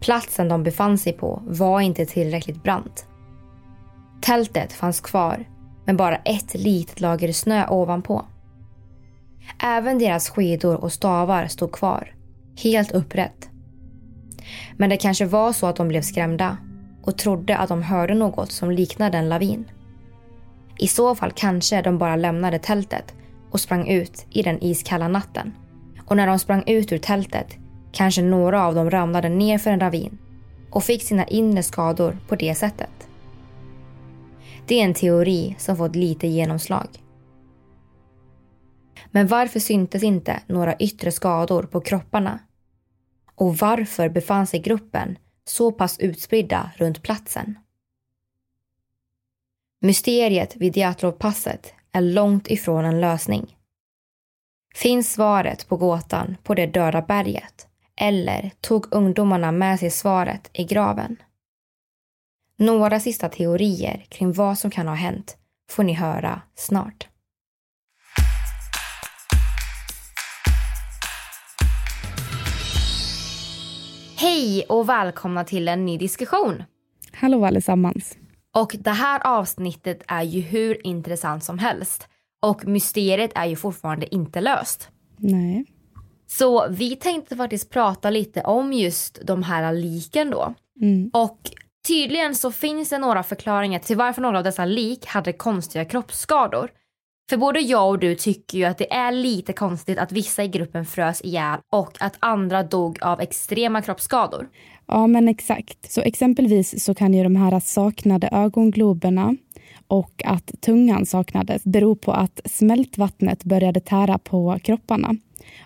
Platsen 0.00 0.48
de 0.48 0.62
befann 0.62 0.98
sig 0.98 1.12
på 1.12 1.42
var 1.46 1.80
inte 1.80 2.06
tillräckligt 2.06 2.62
brant. 2.62 3.06
Tältet 4.20 4.72
fanns 4.72 5.00
kvar, 5.00 5.48
men 5.84 5.96
bara 5.96 6.16
ett 6.16 6.54
litet 6.54 7.00
lager 7.00 7.32
snö 7.32 7.66
ovanpå. 7.68 8.24
Även 9.62 9.98
deras 9.98 10.30
skidor 10.30 10.76
och 10.76 10.92
stavar 10.92 11.46
stod 11.46 11.72
kvar, 11.72 12.14
helt 12.62 12.92
upprätt. 12.92 13.50
Men 14.76 14.90
det 14.90 14.96
kanske 14.96 15.24
var 15.24 15.52
så 15.52 15.66
att 15.66 15.76
de 15.76 15.88
blev 15.88 16.02
skrämda 16.02 16.56
och 17.02 17.18
trodde 17.18 17.56
att 17.56 17.68
de 17.68 17.82
hörde 17.82 18.14
något 18.14 18.52
som 18.52 18.70
liknade 18.70 19.18
en 19.18 19.28
lavin. 19.28 19.70
I 20.78 20.88
så 20.88 21.14
fall 21.14 21.32
kanske 21.34 21.82
de 21.82 21.98
bara 21.98 22.16
lämnade 22.16 22.58
tältet 22.58 23.14
och 23.50 23.60
sprang 23.60 23.88
ut 23.88 24.26
i 24.30 24.42
den 24.42 24.62
iskalla 24.62 25.08
natten. 25.08 25.52
Och 26.06 26.16
när 26.16 26.26
de 26.26 26.38
sprang 26.38 26.62
ut 26.66 26.92
ur 26.92 26.98
tältet 26.98 27.56
kanske 27.92 28.22
några 28.22 28.66
av 28.66 28.74
dem 28.74 28.90
ramlade 28.90 29.28
ner 29.28 29.58
för 29.58 29.70
en 29.70 29.80
ravin 29.80 30.18
och 30.70 30.84
fick 30.84 31.02
sina 31.02 31.24
inre 31.24 31.62
skador 31.62 32.18
på 32.28 32.36
det 32.36 32.54
sättet. 32.54 33.08
Det 34.66 34.80
är 34.80 34.84
en 34.84 34.94
teori 34.94 35.54
som 35.58 35.76
fått 35.76 35.96
lite 35.96 36.26
genomslag. 36.26 36.88
Men 39.10 39.26
varför 39.26 39.60
syntes 39.60 40.02
inte 40.02 40.40
några 40.46 40.76
yttre 40.76 41.12
skador 41.12 41.62
på 41.62 41.80
kropparna? 41.80 42.38
Och 43.34 43.56
varför 43.56 44.08
befann 44.08 44.46
sig 44.46 44.60
gruppen 44.60 45.18
så 45.44 45.72
pass 45.72 45.98
utspridda 45.98 46.70
runt 46.76 47.02
platsen? 47.02 47.58
Mysteriet 49.80 50.56
vid 50.56 50.72
Diatlovpasset 50.72 51.74
är 51.92 52.00
långt 52.00 52.48
ifrån 52.48 52.84
en 52.84 53.00
lösning. 53.00 53.56
Finns 54.74 55.12
svaret 55.12 55.68
på 55.68 55.76
gåtan 55.76 56.36
på 56.42 56.54
det 56.54 56.66
döda 56.66 57.02
berget? 57.02 57.69
Eller 58.02 58.50
tog 58.60 58.94
ungdomarna 58.94 59.52
med 59.52 59.78
sig 59.78 59.90
svaret 59.90 60.50
i 60.52 60.64
graven? 60.64 61.16
Några 62.56 63.00
sista 63.00 63.28
teorier 63.28 64.06
kring 64.08 64.32
vad 64.32 64.58
som 64.58 64.70
kan 64.70 64.88
ha 64.88 64.94
hänt 64.94 65.36
får 65.70 65.82
ni 65.84 65.92
höra 65.92 66.42
snart. 66.54 67.08
Hej 74.16 74.64
och 74.68 74.88
välkomna 74.88 75.44
till 75.44 75.68
en 75.68 75.86
ny 75.86 75.98
diskussion. 75.98 76.62
Hallå 77.12 77.44
allesammans. 77.44 78.16
Och 78.54 78.76
det 78.78 78.90
här 78.90 79.26
avsnittet 79.26 80.02
är 80.08 80.22
ju 80.22 80.40
hur 80.40 80.86
intressant 80.86 81.44
som 81.44 81.58
helst. 81.58 82.08
Och 82.42 82.66
mysteriet 82.66 83.30
är 83.34 83.46
ju 83.46 83.56
fortfarande 83.56 84.14
inte 84.14 84.40
löst. 84.40 84.88
Nej. 85.16 85.64
Så 86.30 86.68
vi 86.70 86.96
tänkte 86.96 87.36
faktiskt 87.36 87.70
prata 87.70 88.10
lite 88.10 88.40
om 88.40 88.72
just 88.72 89.18
de 89.24 89.42
här 89.42 89.72
liken 89.72 90.30
då. 90.30 90.54
Mm. 90.80 91.10
Och 91.12 91.38
tydligen 91.88 92.34
så 92.34 92.52
finns 92.52 92.88
det 92.88 92.98
några 92.98 93.22
förklaringar 93.22 93.78
till 93.78 93.96
varför 93.96 94.22
några 94.22 94.38
av 94.38 94.44
dessa 94.44 94.64
lik 94.64 95.06
hade 95.06 95.32
konstiga 95.32 95.84
kroppsskador. 95.84 96.70
För 97.30 97.36
både 97.36 97.60
jag 97.60 97.88
och 97.88 97.98
du 97.98 98.14
tycker 98.14 98.58
ju 98.58 98.64
att 98.64 98.78
det 98.78 98.92
är 98.92 99.12
lite 99.12 99.52
konstigt 99.52 99.98
att 99.98 100.12
vissa 100.12 100.44
i 100.44 100.48
gruppen 100.48 100.86
frös 100.86 101.22
ihjäl 101.24 101.58
och 101.72 101.96
att 102.00 102.16
andra 102.20 102.62
dog 102.62 102.98
av 103.02 103.20
extrema 103.20 103.82
kroppsskador. 103.82 104.48
Ja, 104.86 105.06
men 105.06 105.28
exakt. 105.28 105.92
Så 105.92 106.00
exempelvis 106.00 106.84
så 106.84 106.94
kan 106.94 107.14
ju 107.14 107.22
de 107.22 107.36
här 107.36 107.60
saknade 107.60 108.28
ögongloberna 108.32 109.36
och 109.88 110.22
att 110.24 110.52
tungan 110.60 111.06
saknades 111.06 111.64
bero 111.64 111.96
på 111.96 112.12
att 112.12 112.40
smältvattnet 112.44 113.44
började 113.44 113.80
tära 113.80 114.18
på 114.18 114.58
kropparna. 114.62 115.14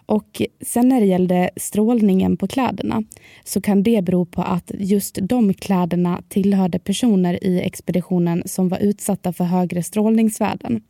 Och 0.07 0.43
sen 0.61 0.89
när 0.89 1.01
det 1.01 1.07
gällde 1.07 1.51
strålningen 1.57 2.37
på 2.37 2.47
kläderna 2.47 3.03
så 3.45 3.61
kan 3.61 3.83
det 3.83 4.05
bero 4.05 4.25
på 4.25 4.43
att 4.43 4.71
just 4.79 5.19
de 5.23 5.55
kläderna 5.55 6.23
tillhörde 6.29 6.79
personer 6.79 7.45
i 7.45 7.61
expeditionen 7.61 8.43
som 8.47 8.69
var 8.69 8.79
utsatta 8.79 9.33
för 9.33 9.45
högre 9.45 9.83
strålningsvärden. 9.83 10.83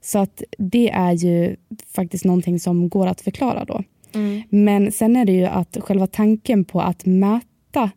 Så 0.00 0.18
att 0.18 0.42
det 0.58 0.90
är 0.90 1.12
ju 1.12 1.56
faktiskt 1.94 2.24
någonting 2.24 2.60
som 2.60 2.88
går 2.88 3.06
att 3.06 3.20
förklara 3.20 3.64
då. 3.64 3.82
Mm. 4.14 4.42
Men 4.48 4.92
sen 4.92 5.16
är 5.16 5.24
det 5.24 5.32
ju 5.32 5.44
att 5.44 5.76
själva 5.80 6.06
tanken 6.06 6.64
på 6.64 6.80
att 6.80 7.06
mäta 7.06 7.90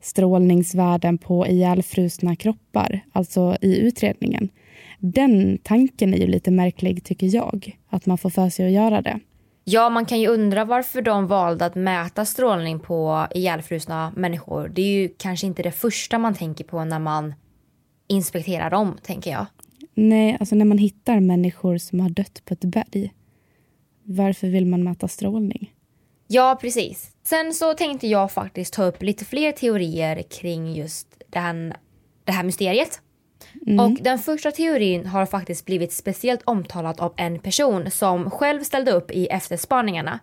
strålningsvärden 0.00 1.18
på 1.18 1.46
ihjälfrusna 1.46 2.36
kroppar, 2.36 3.00
alltså 3.12 3.56
i 3.60 3.78
utredningen. 3.78 4.48
Den 4.98 5.58
tanken 5.62 6.14
är 6.14 6.18
ju 6.18 6.26
lite 6.26 6.50
märklig 6.50 7.04
tycker 7.04 7.34
jag, 7.34 7.76
att 7.88 8.06
man 8.06 8.18
får 8.18 8.30
för 8.30 8.48
sig 8.48 8.66
att 8.66 8.72
göra 8.72 9.02
det. 9.02 9.20
Ja, 9.68 9.90
man 9.90 10.06
kan 10.06 10.20
ju 10.20 10.28
undra 10.28 10.64
varför 10.64 11.02
de 11.02 11.26
valde 11.26 11.66
att 11.66 11.74
mäta 11.74 12.24
strålning 12.24 12.80
på 12.80 13.26
ihjälfrusna 13.34 14.12
människor. 14.16 14.68
Det 14.68 14.82
är 14.82 15.00
ju 15.00 15.08
kanske 15.18 15.46
inte 15.46 15.62
det 15.62 15.72
första 15.72 16.18
man 16.18 16.34
tänker 16.34 16.64
på 16.64 16.84
när 16.84 16.98
man 16.98 17.34
inspekterar 18.06 18.70
dem, 18.70 18.98
tänker 19.02 19.30
jag. 19.30 19.46
Nej, 19.94 20.36
alltså 20.40 20.54
när 20.54 20.64
man 20.64 20.78
hittar 20.78 21.20
människor 21.20 21.78
som 21.78 22.00
har 22.00 22.08
dött 22.08 22.42
på 22.44 22.54
ett 22.54 22.64
berg, 22.64 23.12
varför 24.02 24.46
vill 24.46 24.66
man 24.66 24.84
mäta 24.84 25.08
strålning? 25.08 25.74
Ja, 26.26 26.58
precis. 26.60 27.10
Sen 27.24 27.54
så 27.54 27.74
tänkte 27.74 28.06
jag 28.06 28.32
faktiskt 28.32 28.74
ta 28.74 28.84
upp 28.84 29.02
lite 29.02 29.24
fler 29.24 29.52
teorier 29.52 30.22
kring 30.22 30.74
just 30.74 31.22
den, 31.30 31.74
det 32.24 32.32
här 32.32 32.44
mysteriet. 32.44 33.00
Mm. 33.66 33.80
Och 33.80 33.98
den 34.02 34.18
första 34.18 34.50
teorin 34.50 35.06
har 35.06 35.26
faktiskt 35.26 35.66
blivit 35.66 35.92
speciellt 35.92 36.42
omtalad 36.44 37.00
av 37.00 37.14
en 37.16 37.38
person 37.38 37.90
som 37.90 38.30
själv 38.30 38.62
ställde 38.62 38.92
upp 38.92 39.10
i 39.10 39.26
efterspaningarna. 39.26 40.20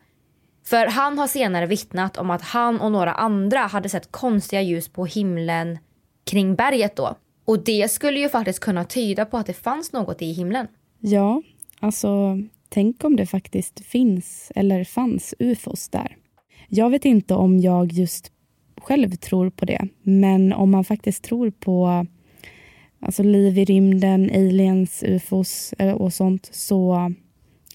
För 0.66 0.88
han 0.88 1.18
har 1.18 1.28
senare 1.28 1.66
vittnat 1.66 2.18
om 2.18 2.30
att 2.30 2.42
han 2.42 2.82
och 2.82 2.92
några 2.92 3.14
andra 3.14 3.60
hade 3.60 3.90
sett 3.90 4.12
konstiga 4.12 4.62
ljus 4.62 4.88
på 4.88 5.06
himlen 5.06 5.78
kring 6.24 6.56
berget 6.56 6.96
då. 6.96 7.16
Och 7.46 7.64
det 7.64 7.92
skulle 7.92 8.20
ju 8.20 8.30
faktiskt 8.30 8.60
kunna 8.60 8.84
tyda 8.86 9.26
på 9.26 9.38
att 9.38 9.46
det 9.46 9.54
fanns 9.54 9.94
något 9.94 10.22
i 10.22 10.32
himlen. 10.32 10.68
Ja, 11.00 11.42
alltså 11.80 12.38
tänk 12.70 13.04
om 13.04 13.16
det 13.16 13.26
faktiskt 13.26 13.86
finns 13.86 14.52
eller 14.56 14.84
fanns 14.84 15.34
ufos 15.40 15.90
där. 15.90 16.18
Jag 16.68 16.90
vet 16.90 17.06
inte 17.06 17.34
om 17.34 17.60
jag 17.60 17.92
just 17.92 18.32
själv 18.82 19.16
tror 19.16 19.50
på 19.50 19.66
det, 19.66 19.88
men 20.04 20.54
om 20.54 20.72
man 20.72 20.84
faktiskt 20.84 21.24
tror 21.24 21.52
på 21.52 22.06
alltså 23.06 23.24
liv 23.24 23.58
i 23.58 23.66
rymden, 23.66 24.30
aliens, 24.34 25.04
ufos 25.08 25.74
eh, 25.80 25.94
och 25.94 26.14
sånt, 26.14 26.50
så 26.52 27.12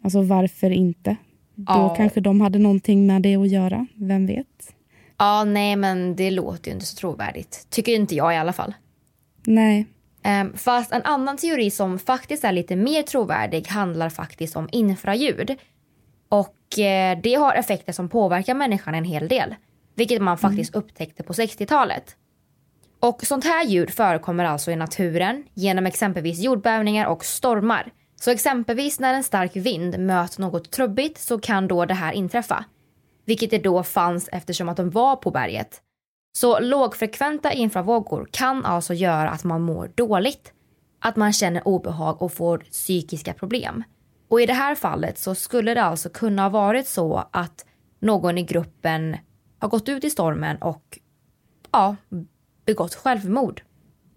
alltså 0.03 0.23
varför 0.23 0.71
inte? 0.71 1.17
Då 1.55 1.65
Ja. 1.73 1.95
kanske 1.97 2.21
de 2.21 2.41
hade 2.41 2.59
någonting 2.59 3.07
med 3.07 3.23
det 3.23 3.37
att 3.37 3.49
göra, 3.49 3.87
vem 3.95 4.27
vet? 4.27 4.75
Ja, 5.19 5.45
nej 5.45 5.77
men 5.77 6.17
det 6.17 6.31
låter 6.31 6.69
ju 6.71 6.75
inte 6.75 6.87
så 6.87 6.97
trovärdigt. 6.97 7.67
Tycker 7.71 7.93
inte 7.95 8.15
jag 8.15 8.35
i 8.35 8.37
alla 8.37 8.53
fall. 8.53 8.75
Nej, 9.47 9.87
Ehm, 10.23 10.53
Fast 10.57 10.93
en 10.93 11.03
annan 11.03 11.37
teori 11.37 11.71
som 11.71 11.99
faktiskt 11.99 12.45
är 12.45 12.53
lite 12.53 12.77
mer 12.77 13.03
trovärdig 13.03 13.67
handlar 13.69 14.09
faktiskt 14.09 14.57
om 14.57 14.69
infraljud. 14.73 15.55
Och 16.29 16.79
eh, 16.79 17.19
det 17.23 17.35
har 17.35 17.55
effekter 17.55 17.93
som 17.93 18.09
påverkar 18.09 18.55
människan 18.55 18.95
en 18.95 19.05
hel 19.05 19.29
del. 19.29 19.55
Vilket 19.95 20.23
man 20.23 20.39
faktiskt 20.39 20.75
upptäckte 20.75 21.23
på 21.23 21.33
60-talet. 21.33 22.17
Och 23.01 23.27
sånt 23.27 23.45
här 23.45 23.65
ljud 23.65 23.91
förekommer 23.91 24.45
alltså 24.45 24.71
i 24.71 24.77
naturen 24.77 25.45
genom 25.55 25.87
exempelvis 25.87 26.39
jordbävningar 26.39 27.07
och 27.07 27.25
stormar. 27.25 27.93
Så 28.21 28.31
exempelvis 28.31 29.01
när 29.01 29.15
en 29.15 29.25
stark 29.25 29.57
vind 29.57 29.99
möter 29.99 30.41
något 30.41 30.71
trubbigt 30.71 31.19
så 31.19 31.39
kan 31.39 31.69
då 31.69 31.85
det 31.85 31.95
här 31.95 32.13
inträffa. 32.13 32.65
vilket 33.29 33.51
det 33.51 33.59
då 33.59 33.83
fanns 33.83 34.29
eftersom 34.33 34.69
att 34.69 34.77
de 34.77 34.91
var 34.91 35.17
på 35.17 35.31
berget. 35.31 35.81
Så 36.33 36.61
lågfrekventa 36.61 37.53
infravågor 37.53 38.29
kan 38.31 38.65
alltså 38.65 38.95
göra 38.95 39.31
att 39.31 39.45
man 39.45 39.63
mår 39.63 39.91
dåligt, 39.95 40.53
att 41.01 41.17
man 41.17 41.33
känner 41.33 41.69
obehag 41.69 42.23
och 42.23 42.33
får 42.33 42.59
psykiska 42.59 43.35
problem. 43.35 43.85
Och 44.29 44.41
i 44.41 44.47
det 44.47 44.53
här 44.53 44.75
fallet 44.75 45.19
så 45.19 45.35
skulle 45.35 45.75
det 45.75 45.83
alltså 45.83 46.09
kunna 46.09 46.43
ha 46.43 46.49
varit 46.49 46.89
så 46.89 47.29
att 47.31 47.67
någon 48.01 48.39
i 48.39 48.43
gruppen 48.43 49.17
har 49.59 49.69
gått 49.69 49.89
ut 49.89 50.05
i 50.05 50.11
stormen 50.11 50.57
och 50.57 50.99
ja, 51.73 51.97
begått 52.69 52.95
självmord 52.95 53.63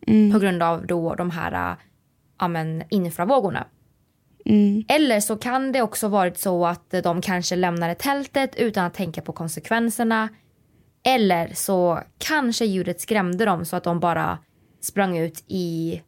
Mm. 0.07 0.31
på 0.31 0.39
grund 0.39 0.63
av 0.63 0.87
då 0.87 1.15
de 1.15 1.29
här 1.29 1.75
ja, 2.39 2.47
men, 2.47 2.83
infravågorna. 2.89 3.67
Mm. 4.45 4.83
Eller 4.87 5.19
så 5.19 5.35
kan 5.37 5.71
det 5.71 5.81
också 5.81 6.07
varit 6.07 6.37
så 6.37 6.65
att 6.65 6.93
de 7.03 7.21
kanske 7.21 7.55
lämnade 7.55 7.95
tältet 7.95 8.55
utan 8.55 8.85
att 8.85 8.93
tänka 8.93 9.21
på 9.21 9.31
konsekvenserna. 9.31 10.29
Eller 11.03 11.51
så 11.53 11.99
kanske 12.17 12.65
ljudet 12.65 13.01
skrämde 13.01 13.45
dem 13.45 13.65
så 13.65 13.75
att 13.75 13.83
de 13.83 13.99
bara 13.99 14.37
sprang 14.81 15.17
ut 15.17 15.43
i 15.47 16.01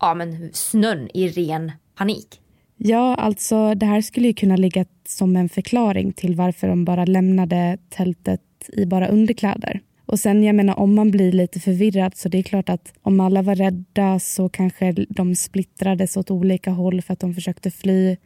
ja, 0.00 0.14
men, 0.14 0.50
snön 0.52 1.08
i 1.14 1.28
ren 1.28 1.72
panik. 1.96 2.40
Ja, 2.76 3.14
alltså 3.14 3.74
det 3.74 3.86
här 3.86 4.00
skulle 4.00 4.26
ju 4.26 4.34
kunna 4.34 4.56
ligga 4.56 4.84
som 5.08 5.36
en 5.36 5.48
förklaring 5.48 6.12
till 6.12 6.34
varför 6.34 6.68
de 6.68 6.84
bara 6.84 7.04
lämnade 7.04 7.78
tältet 7.88 8.40
i 8.72 8.86
bara 8.86 9.08
underkläder. 9.08 9.80
Och 10.08 10.20
sen 10.20 10.42
jag 10.42 10.54
menar 10.54 10.78
om 10.78 10.94
man 10.94 11.10
blir 11.10 11.32
lite 11.32 11.60
förvirrad 11.60 12.16
så 12.16 12.28
det 12.28 12.38
är 12.38 12.42
klart 12.42 12.68
att 12.68 12.92
om 13.02 13.20
alla 13.20 13.42
var 13.42 13.54
rädda 13.54 14.18
så 14.18 14.48
kanske 14.48 14.92
de 15.08 15.34
splittrades 15.34 16.16
åt 16.16 16.30
olika 16.30 16.70
håll 16.70 17.02
för 17.02 17.12
att 17.12 17.20
de 17.20 17.34
försökte 17.34 17.70
fly. 17.70 18.16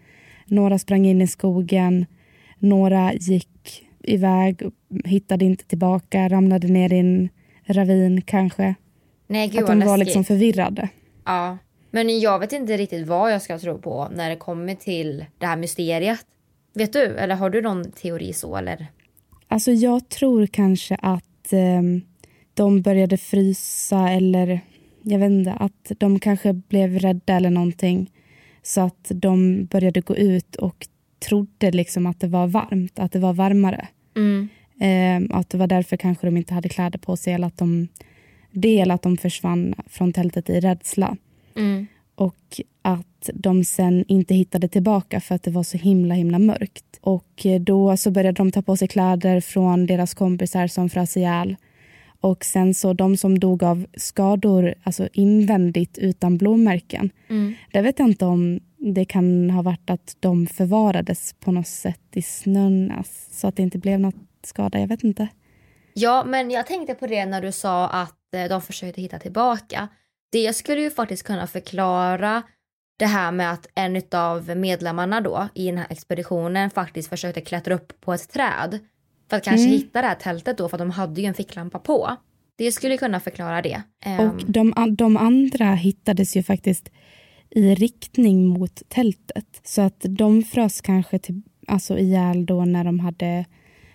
Några 0.47 0.79
sprang 0.79 1.07
in 1.07 1.23
i 1.23 1.27
skogen, 1.27 2.07
några 2.59 3.13
gick 3.13 3.85
iväg, 4.03 4.63
hittade 5.05 5.45
inte 5.45 5.65
tillbaka, 5.65 6.29
ramlade 6.29 6.69
ner 6.69 6.93
i 6.93 6.99
en 6.99 7.29
ravin 7.67 8.23
kanske. 8.23 8.75
Nej, 9.27 9.49
gud 9.49 9.61
att 9.61 9.67
de 9.67 9.81
var 9.81 9.97
liksom 9.97 10.25
förvirrade. 10.25 10.89
Ja, 11.25 11.59
men 11.91 12.21
jag 12.21 12.39
vet 12.39 12.53
inte 12.53 12.77
riktigt 12.77 13.07
vad 13.07 13.33
jag 13.33 13.43
ska 13.43 13.59
tro 13.59 13.79
på 13.79 14.09
när 14.15 14.31
det 14.31 14.37
kommer 14.37 14.75
till 14.75 15.25
det 15.39 15.47
här 15.47 15.57
mysteriet. 15.57 16.27
Vet 16.75 16.93
du, 16.93 17.17
eller 17.17 17.35
har 17.35 17.51
du 17.51 17.63
någon 17.63 17.93
teori 17.93 18.33
så 18.33 18.57
eller? 18.57 18.87
Alltså 19.49 19.71
jag 19.71 20.09
tror 20.09 20.47
kanske 20.47 20.97
att 21.03 21.25
eh, 21.51 21.83
de 22.55 22.83
började 22.83 23.17
frysa 23.17 24.11
eller 24.11 24.61
jag 25.03 25.19
vet 25.19 25.31
inte, 25.31 25.53
att 25.53 25.93
de 25.99 26.19
kanske 26.19 26.53
blev 26.53 26.99
rädda 26.99 27.37
eller 27.37 27.51
någonting. 27.51 28.11
Så 28.63 28.81
att 28.81 29.11
de 29.15 29.65
började 29.65 30.01
gå 30.01 30.17
ut 30.17 30.57
och 30.57 30.87
trodde 31.29 31.71
liksom 31.71 32.07
att 32.07 32.21
det 32.21 32.29
var 32.29 32.47
varmt, 32.47 32.99
att 32.99 33.13
det 33.13 33.19
var 33.19 33.33
varmare. 33.33 33.89
Mm. 34.17 34.49
Eh, 34.81 35.37
att 35.39 35.51
det 35.51 35.59
var 35.59 35.67
därför 35.67 35.97
kanske 35.97 36.27
de 36.27 36.37
inte 36.37 36.55
hade 36.55 36.69
kläder 36.69 36.99
på 36.99 37.17
sig 37.17 37.33
eller 37.33 37.47
att 37.47 37.59
de, 37.59 37.89
det 38.51 38.81
eller 38.81 38.95
att 38.95 39.03
de 39.03 39.17
försvann 39.17 39.75
från 39.87 40.13
tältet 40.13 40.51
i 40.51 40.61
rädsla. 40.61 41.17
Mm. 41.57 41.87
Och 42.15 42.61
att 42.83 43.07
de 43.35 43.65
sen 43.65 44.05
inte 44.09 44.35
hittade 44.35 44.69
tillbaka 44.69 45.21
för 45.21 45.35
att 45.35 45.43
det 45.43 45.51
var 45.51 45.63
så 45.63 45.79
himla 45.79 46.15
himla 46.15 46.39
mörkt. 46.39 46.99
Och 47.01 47.47
eh, 47.47 47.61
då 47.61 47.97
så 47.97 48.11
började 48.11 48.37
de 48.37 48.53
ta 48.53 48.63
på 48.63 48.77
sig 48.77 48.89
kläder 48.89 49.41
från 49.41 49.87
deras 49.87 50.15
kompisar 50.15 50.67
som 50.67 50.89
frös 50.89 51.17
ihjäl. 51.17 51.57
Och 52.21 52.45
sen 52.45 52.75
så 52.75 52.93
de 52.93 53.17
som 53.17 53.39
dog 53.39 53.63
av 53.63 53.87
skador, 53.97 54.75
alltså 54.83 55.09
invändigt 55.13 55.99
utan 55.99 56.39
blåmärken. 56.39 57.11
Mm. 57.29 57.55
Det 57.73 57.83
vet 57.83 57.99
jag 57.99 58.09
inte 58.09 58.25
om 58.25 58.61
det 58.79 59.05
kan 59.05 59.51
ha 59.51 59.63
varit 59.63 59.91
att 59.91 60.17
de 60.21 60.47
förvarades 60.47 61.35
på 61.41 61.53
något 61.53 61.67
sätt 61.67 62.01
i 62.13 62.23
snön 62.23 62.93
så 63.31 63.49
att 63.49 63.57
det 63.57 63.63
inte 63.63 63.79
blev 63.79 64.01
något 64.01 64.15
skada. 64.43 64.81
Jag 64.81 64.89
vet 64.89 65.05
inte. 65.05 65.29
Ja, 65.95 66.25
men 66.27 66.51
jag 66.51 66.67
tänkte 66.67 66.95
på 66.95 67.07
det 67.07 67.27
när 67.27 67.43
du 67.43 67.53
sa 67.53 67.89
att 67.89 68.35
eh, 68.35 68.49
de 68.49 68.63
försökte 68.63 69.01
hitta 69.01 69.19
tillbaka. 69.19 69.89
Det 70.33 70.53
skulle 70.53 70.81
ju 70.81 70.91
faktiskt 70.91 71.23
kunna 71.23 71.47
förklara 71.47 72.43
det 73.03 73.09
här 73.09 73.33
med 73.33 73.53
att 73.53 73.67
en 73.75 74.03
av 74.13 74.57
medlemmarna 74.57 75.21
då 75.21 75.49
i 75.55 75.67
den 75.67 75.79
här 75.79 75.87
expeditionen 75.91 76.71
faktiskt 76.71 77.09
försökte 77.09 77.41
klättra 77.41 77.75
upp 77.75 78.01
på 78.01 78.13
ett 78.15 78.29
träd 78.33 78.79
för 79.31 79.37
att 79.37 79.45
kanske 79.45 79.67
Mm. 79.67 79.73
hitta 79.73 80.01
det 80.03 80.09
här 80.09 80.15
tältet 80.15 80.59
då 80.59 80.69
för 80.69 80.77
att 80.77 80.81
de 80.81 80.91
hade 80.91 81.21
ju 81.21 81.27
en 81.27 81.35
ficklampa 81.35 81.79
på. 81.79 82.17
Det 82.57 82.73
skulle 82.73 82.97
kunna 82.97 83.21
förklara 83.21 83.63
det. 83.63 83.83
Ehm, 84.05 84.21
Och 84.31 84.43
de, 84.47 84.73
an- 84.77 84.95
de 84.97 85.17
andra 85.17 85.75
hittades 85.75 86.37
ju 86.37 86.43
faktiskt 86.43 86.89
i 87.51 87.75
riktning 87.75 88.47
mot 88.47 88.83
tältet. 88.89 89.61
Så 89.65 89.83
att 89.83 90.01
de 90.09 90.43
frös 90.43 90.81
kanske 90.81 91.19
till, 91.19 91.43
alltså 91.67 91.99
ihjäl 91.99 92.47
då 92.47 92.65
när 92.65 92.85
de 92.85 93.01
hade 93.01 93.45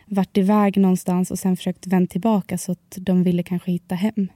varit 0.06 0.38
iväg 0.38 0.78
någonstans 0.78 1.32
och 1.32 1.40
sen 1.40 1.58
försökt 1.58 1.88
vända 1.88 2.08
tillbaka 2.12 2.58
så 2.58 2.72
att 2.72 2.96
de 2.98 3.24
ville 3.24 3.44
kanske 3.44 3.72
hitta 3.72 3.96
hem. 3.96 4.28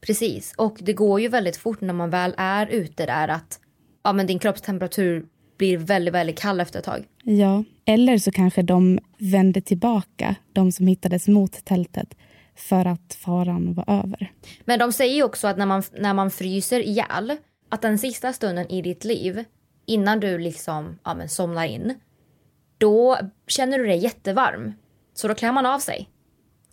Precis, 0.00 0.54
och 0.58 0.78
det 0.82 0.92
går 0.92 1.20
ju 1.20 1.28
väldigt 1.28 1.56
fort 1.56 1.80
när 1.80 1.94
man 1.94 2.10
väl 2.10 2.34
är 2.36 2.66
ute 2.66 3.06
där 3.06 3.28
att 3.28 3.60
ja, 4.06 4.12
men 4.12 4.26
din 4.26 4.38
kroppstemperatur 4.38 5.26
blir 5.58 5.78
väldigt, 5.78 6.14
väldigt 6.14 6.38
kall 6.38 6.60
efter 6.60 6.78
ett 6.78 6.84
tag. 6.84 7.04
Ja, 7.22 7.64
eller 7.84 8.18
så 8.18 8.30
kanske 8.30 8.62
de 8.62 8.98
vände 9.18 9.60
tillbaka, 9.60 10.34
de 10.52 10.72
som 10.72 10.86
hittades 10.86 11.28
mot 11.28 11.64
tältet, 11.64 12.14
för 12.56 12.84
att 12.84 13.14
faran 13.14 13.74
var 13.74 13.84
över. 14.04 14.32
Men 14.64 14.78
de 14.78 14.92
säger 14.92 15.22
också 15.24 15.46
att 15.48 15.56
när 15.58 15.66
man, 15.66 15.82
när 15.98 16.14
man 16.14 16.30
fryser 16.30 16.80
ihjäl, 16.80 17.36
att 17.68 17.82
den 17.82 17.98
sista 17.98 18.32
stunden 18.32 18.70
i 18.70 18.82
ditt 18.82 19.04
liv, 19.04 19.44
innan 19.86 20.20
du 20.20 20.38
liksom 20.38 20.98
ja, 21.04 21.14
men 21.14 21.28
somnar 21.28 21.64
in, 21.64 21.94
då 22.78 23.18
känner 23.46 23.78
du 23.78 23.86
dig 23.86 23.98
jättevarm. 23.98 24.72
Så 25.14 25.28
då 25.28 25.34
klär 25.34 25.52
man 25.52 25.66
av 25.66 25.78
sig. 25.78 26.08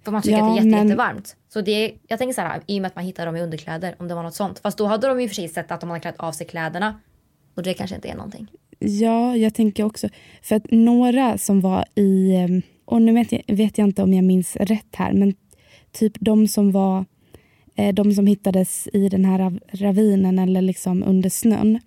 För 0.03 0.11
man 0.11 0.21
tycker 0.21 0.37
Ja, 0.37 0.49
att 0.49 0.55
det 0.55 0.61
är 0.61 0.65
jätte, 0.65 0.77
men- 0.77 0.87
jättevarmt. 0.87 1.35
Så 1.49 1.61
det, 1.61 1.93
jag 2.07 2.19
tänker 2.19 2.33
så 2.33 2.41
här, 2.41 2.61
i 2.67 2.77
och 2.77 2.81
med 2.81 2.89
att 2.89 2.95
man 2.95 3.05
hittar 3.05 3.25
dem 3.25 3.35
i 3.35 3.41
underkläder, 3.41 3.95
om 3.99 4.07
det 4.07 4.15
var 4.15 4.23
något 4.23 4.35
sånt. 4.35 4.59
Fast 4.59 4.77
då 4.77 4.85
hade 4.85 5.07
de 5.07 5.21
ju 5.21 5.27
för 5.27 5.35
sig 5.35 5.47
sett 5.47 5.71
att 5.71 5.81
de 5.81 5.89
hade 5.89 5.99
klätt 5.99 6.17
av 6.17 6.31
sig 6.31 6.47
kläderna. 6.47 6.99
Och 7.55 7.63
det 7.63 7.73
kanske 7.73 7.95
inte 7.95 8.07
är 8.07 8.15
någonting. 8.15 8.47
Ja, 8.79 9.35
jag 9.35 9.53
tänker 9.53 9.83
också. 9.83 10.09
För 10.41 10.55
att 10.55 10.71
några 10.71 11.37
som 11.37 11.61
var 11.61 11.85
i, 11.95 12.35
eh, 12.35 12.47
och 12.85 13.01
nu 13.01 13.13
vet 13.13 13.31
jag, 13.31 13.55
vet 13.55 13.77
jag 13.77 13.87
inte 13.87 14.03
om 14.03 14.13
jag 14.13 14.23
minns 14.23 14.55
rätt 14.55 14.95
här, 14.95 15.13
men 15.13 15.33
typ 15.91 16.13
de 16.19 16.47
som 16.47 16.71
var 16.71 17.05
eh, 17.75 17.93
de 17.93 18.11
som 18.11 18.27
hittades 18.27 18.87
i 18.93 19.09
den 19.09 19.25
här 19.25 19.39
rav- 19.39 19.59
ravinen 19.71 20.39
eller 20.39 20.61
liksom 20.61 21.03
under 21.03 21.29
snön, 21.29 21.79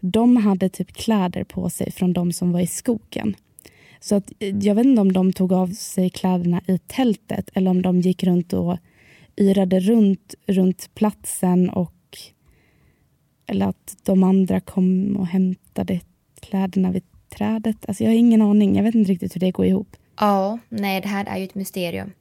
de 0.00 0.36
hade 0.36 0.68
typ 0.68 0.92
kläder 0.92 1.44
på 1.44 1.70
sig 1.70 1.90
från 1.90 2.12
de 2.12 2.32
som 2.32 2.52
var 2.52 2.60
i 2.60 2.66
skogen. 2.66 3.36
Så 4.00 4.14
att, 4.14 4.32
eh, 4.38 4.56
jag 4.58 4.74
vet 4.74 4.86
inte 4.86 5.00
om 5.00 5.12
de 5.12 5.32
tog 5.32 5.52
av 5.52 5.68
sig 5.68 6.10
kläderna 6.10 6.60
i 6.66 6.78
tältet 6.78 7.50
eller 7.54 7.70
om 7.70 7.82
de 7.82 8.00
gick 8.00 8.24
runt 8.24 8.52
och 8.52 8.76
yrade 9.38 9.80
runt, 9.80 10.34
runt 10.46 10.90
platsen 10.94 11.70
och 11.70 11.92
eller 13.46 13.66
att 13.66 13.96
de 14.02 14.22
andra 14.22 14.60
kom 14.60 15.16
och 15.16 15.26
hämtade 15.26 16.00
kläderna 16.40 16.90
vid 16.90 17.02
trädet. 17.28 17.76
Alltså 17.88 18.04
jag 18.04 18.10
har 18.10 18.16
ingen 18.16 18.42
aning. 18.42 18.76
Jag 18.76 18.84
vet 18.84 18.94
inte 18.94 19.12
riktigt 19.12 19.34
hur 19.34 19.40
det 19.40 19.50
går 19.50 19.66
ihop. 19.66 19.96
Ja, 20.20 20.58
nej 20.68 21.00
det 21.00 21.08
här 21.08 21.24
är 21.24 21.36
ju 21.36 21.44
ett 21.44 21.54
mysterium. 21.54 22.12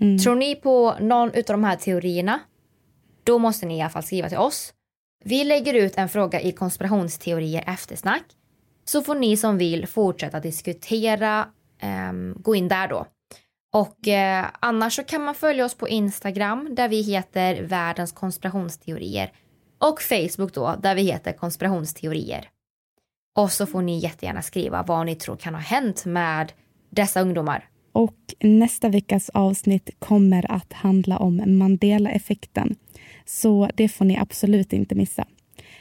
Mm. 0.00 0.18
Tror 0.18 0.34
ni 0.34 0.54
på 0.54 0.94
någon 1.00 1.28
av 1.28 1.42
de 1.46 1.64
här 1.64 1.76
teorierna? 1.76 2.40
Då 3.24 3.38
måste 3.38 3.66
ni 3.66 3.78
i 3.78 3.80
alla 3.80 3.90
fall 3.90 4.02
skriva 4.02 4.28
till 4.28 4.38
oss. 4.38 4.72
Vi 5.24 5.44
lägger 5.44 5.74
ut 5.74 5.98
en 5.98 6.08
fråga 6.08 6.40
i 6.40 6.52
konspirationsteorier 6.52 7.64
eftersnack. 7.66 8.24
Så 8.84 9.02
får 9.02 9.14
ni 9.14 9.36
som 9.36 9.58
vill 9.58 9.86
fortsätta 9.86 10.40
diskutera, 10.40 11.48
ehm, 11.80 12.36
gå 12.38 12.54
in 12.54 12.68
där 12.68 12.88
då. 12.88 13.06
Och 13.72 14.08
eh, 14.08 14.46
annars 14.60 14.96
så 14.96 15.04
kan 15.04 15.24
man 15.24 15.34
följa 15.34 15.64
oss 15.64 15.74
på 15.74 15.88
Instagram 15.88 16.74
där 16.74 16.88
vi 16.88 17.02
heter 17.02 17.62
världens 17.62 18.12
konspirationsteorier. 18.12 19.32
Och 19.80 20.02
Facebook 20.02 20.54
då 20.54 20.76
där 20.82 20.94
vi 20.94 21.02
heter 21.02 21.32
konspirationsteorier. 21.32 22.48
Och 23.36 23.52
så 23.52 23.66
får 23.66 23.82
ni 23.82 23.98
jättegärna 23.98 24.42
skriva 24.42 24.82
vad 24.82 25.06
ni 25.06 25.14
tror 25.14 25.36
kan 25.36 25.54
ha 25.54 25.60
hänt 25.60 26.04
med 26.04 26.52
dessa 26.90 27.20
ungdomar. 27.20 27.68
Och 27.92 28.16
nästa 28.40 28.88
veckas 28.88 29.28
avsnitt 29.28 29.90
kommer 29.98 30.52
att 30.52 30.72
handla 30.72 31.18
om 31.18 31.42
Mandela-effekten. 31.46 32.76
Så 33.24 33.70
det 33.74 33.88
får 33.88 34.04
ni 34.04 34.18
absolut 34.18 34.72
inte 34.72 34.94
missa. 34.94 35.26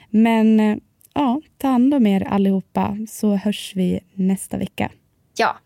Men 0.09 0.59
eh, 0.59 0.77
ja, 1.13 1.41
ta 1.57 1.67
hand 1.67 1.93
om 1.93 2.07
er 2.07 2.23
allihopa 2.23 2.97
så 3.09 3.35
hörs 3.35 3.73
vi 3.75 3.99
nästa 4.13 4.57
vecka. 4.57 4.91
Ja, 5.37 5.57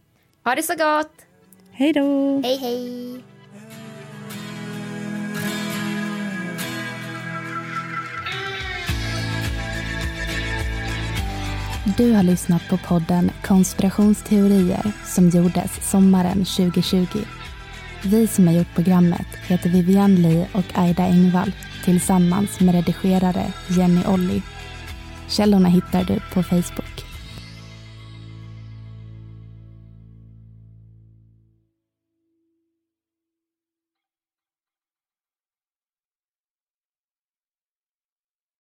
ha 0.44 0.56
det 0.56 0.64
så 0.64 0.76
gott! 0.76 1.14
Hej 1.72 1.94
då! 1.94 2.42
Hej 2.44 2.58
hej! 2.58 3.33
Du 11.98 12.14
har 12.14 12.24
lyssnat 12.24 12.62
på 12.70 12.78
podden 12.78 13.32
Konspirationsteorier 13.44 14.94
som 15.06 15.30
gjordes 15.30 15.90
sommaren 15.92 16.46
2020. 16.46 17.06
Vi 18.04 18.28
som 18.28 18.48
har 18.48 18.54
gjort 18.54 18.76
programmet 18.76 19.28
heter 19.48 19.70
Vivian 19.70 20.16
Lee 20.16 20.48
och 20.54 20.66
Aida 20.74 21.04
Engvall 21.04 21.52
tillsammans 21.84 22.60
med 22.60 22.76
redigerare 22.76 23.54
Jenny 23.68 24.06
Olli. 24.06 24.42
Källorna 25.28 25.70
hittar 25.70 26.04
du 26.04 26.20
på 26.34 26.44
Facebook. 26.44 27.13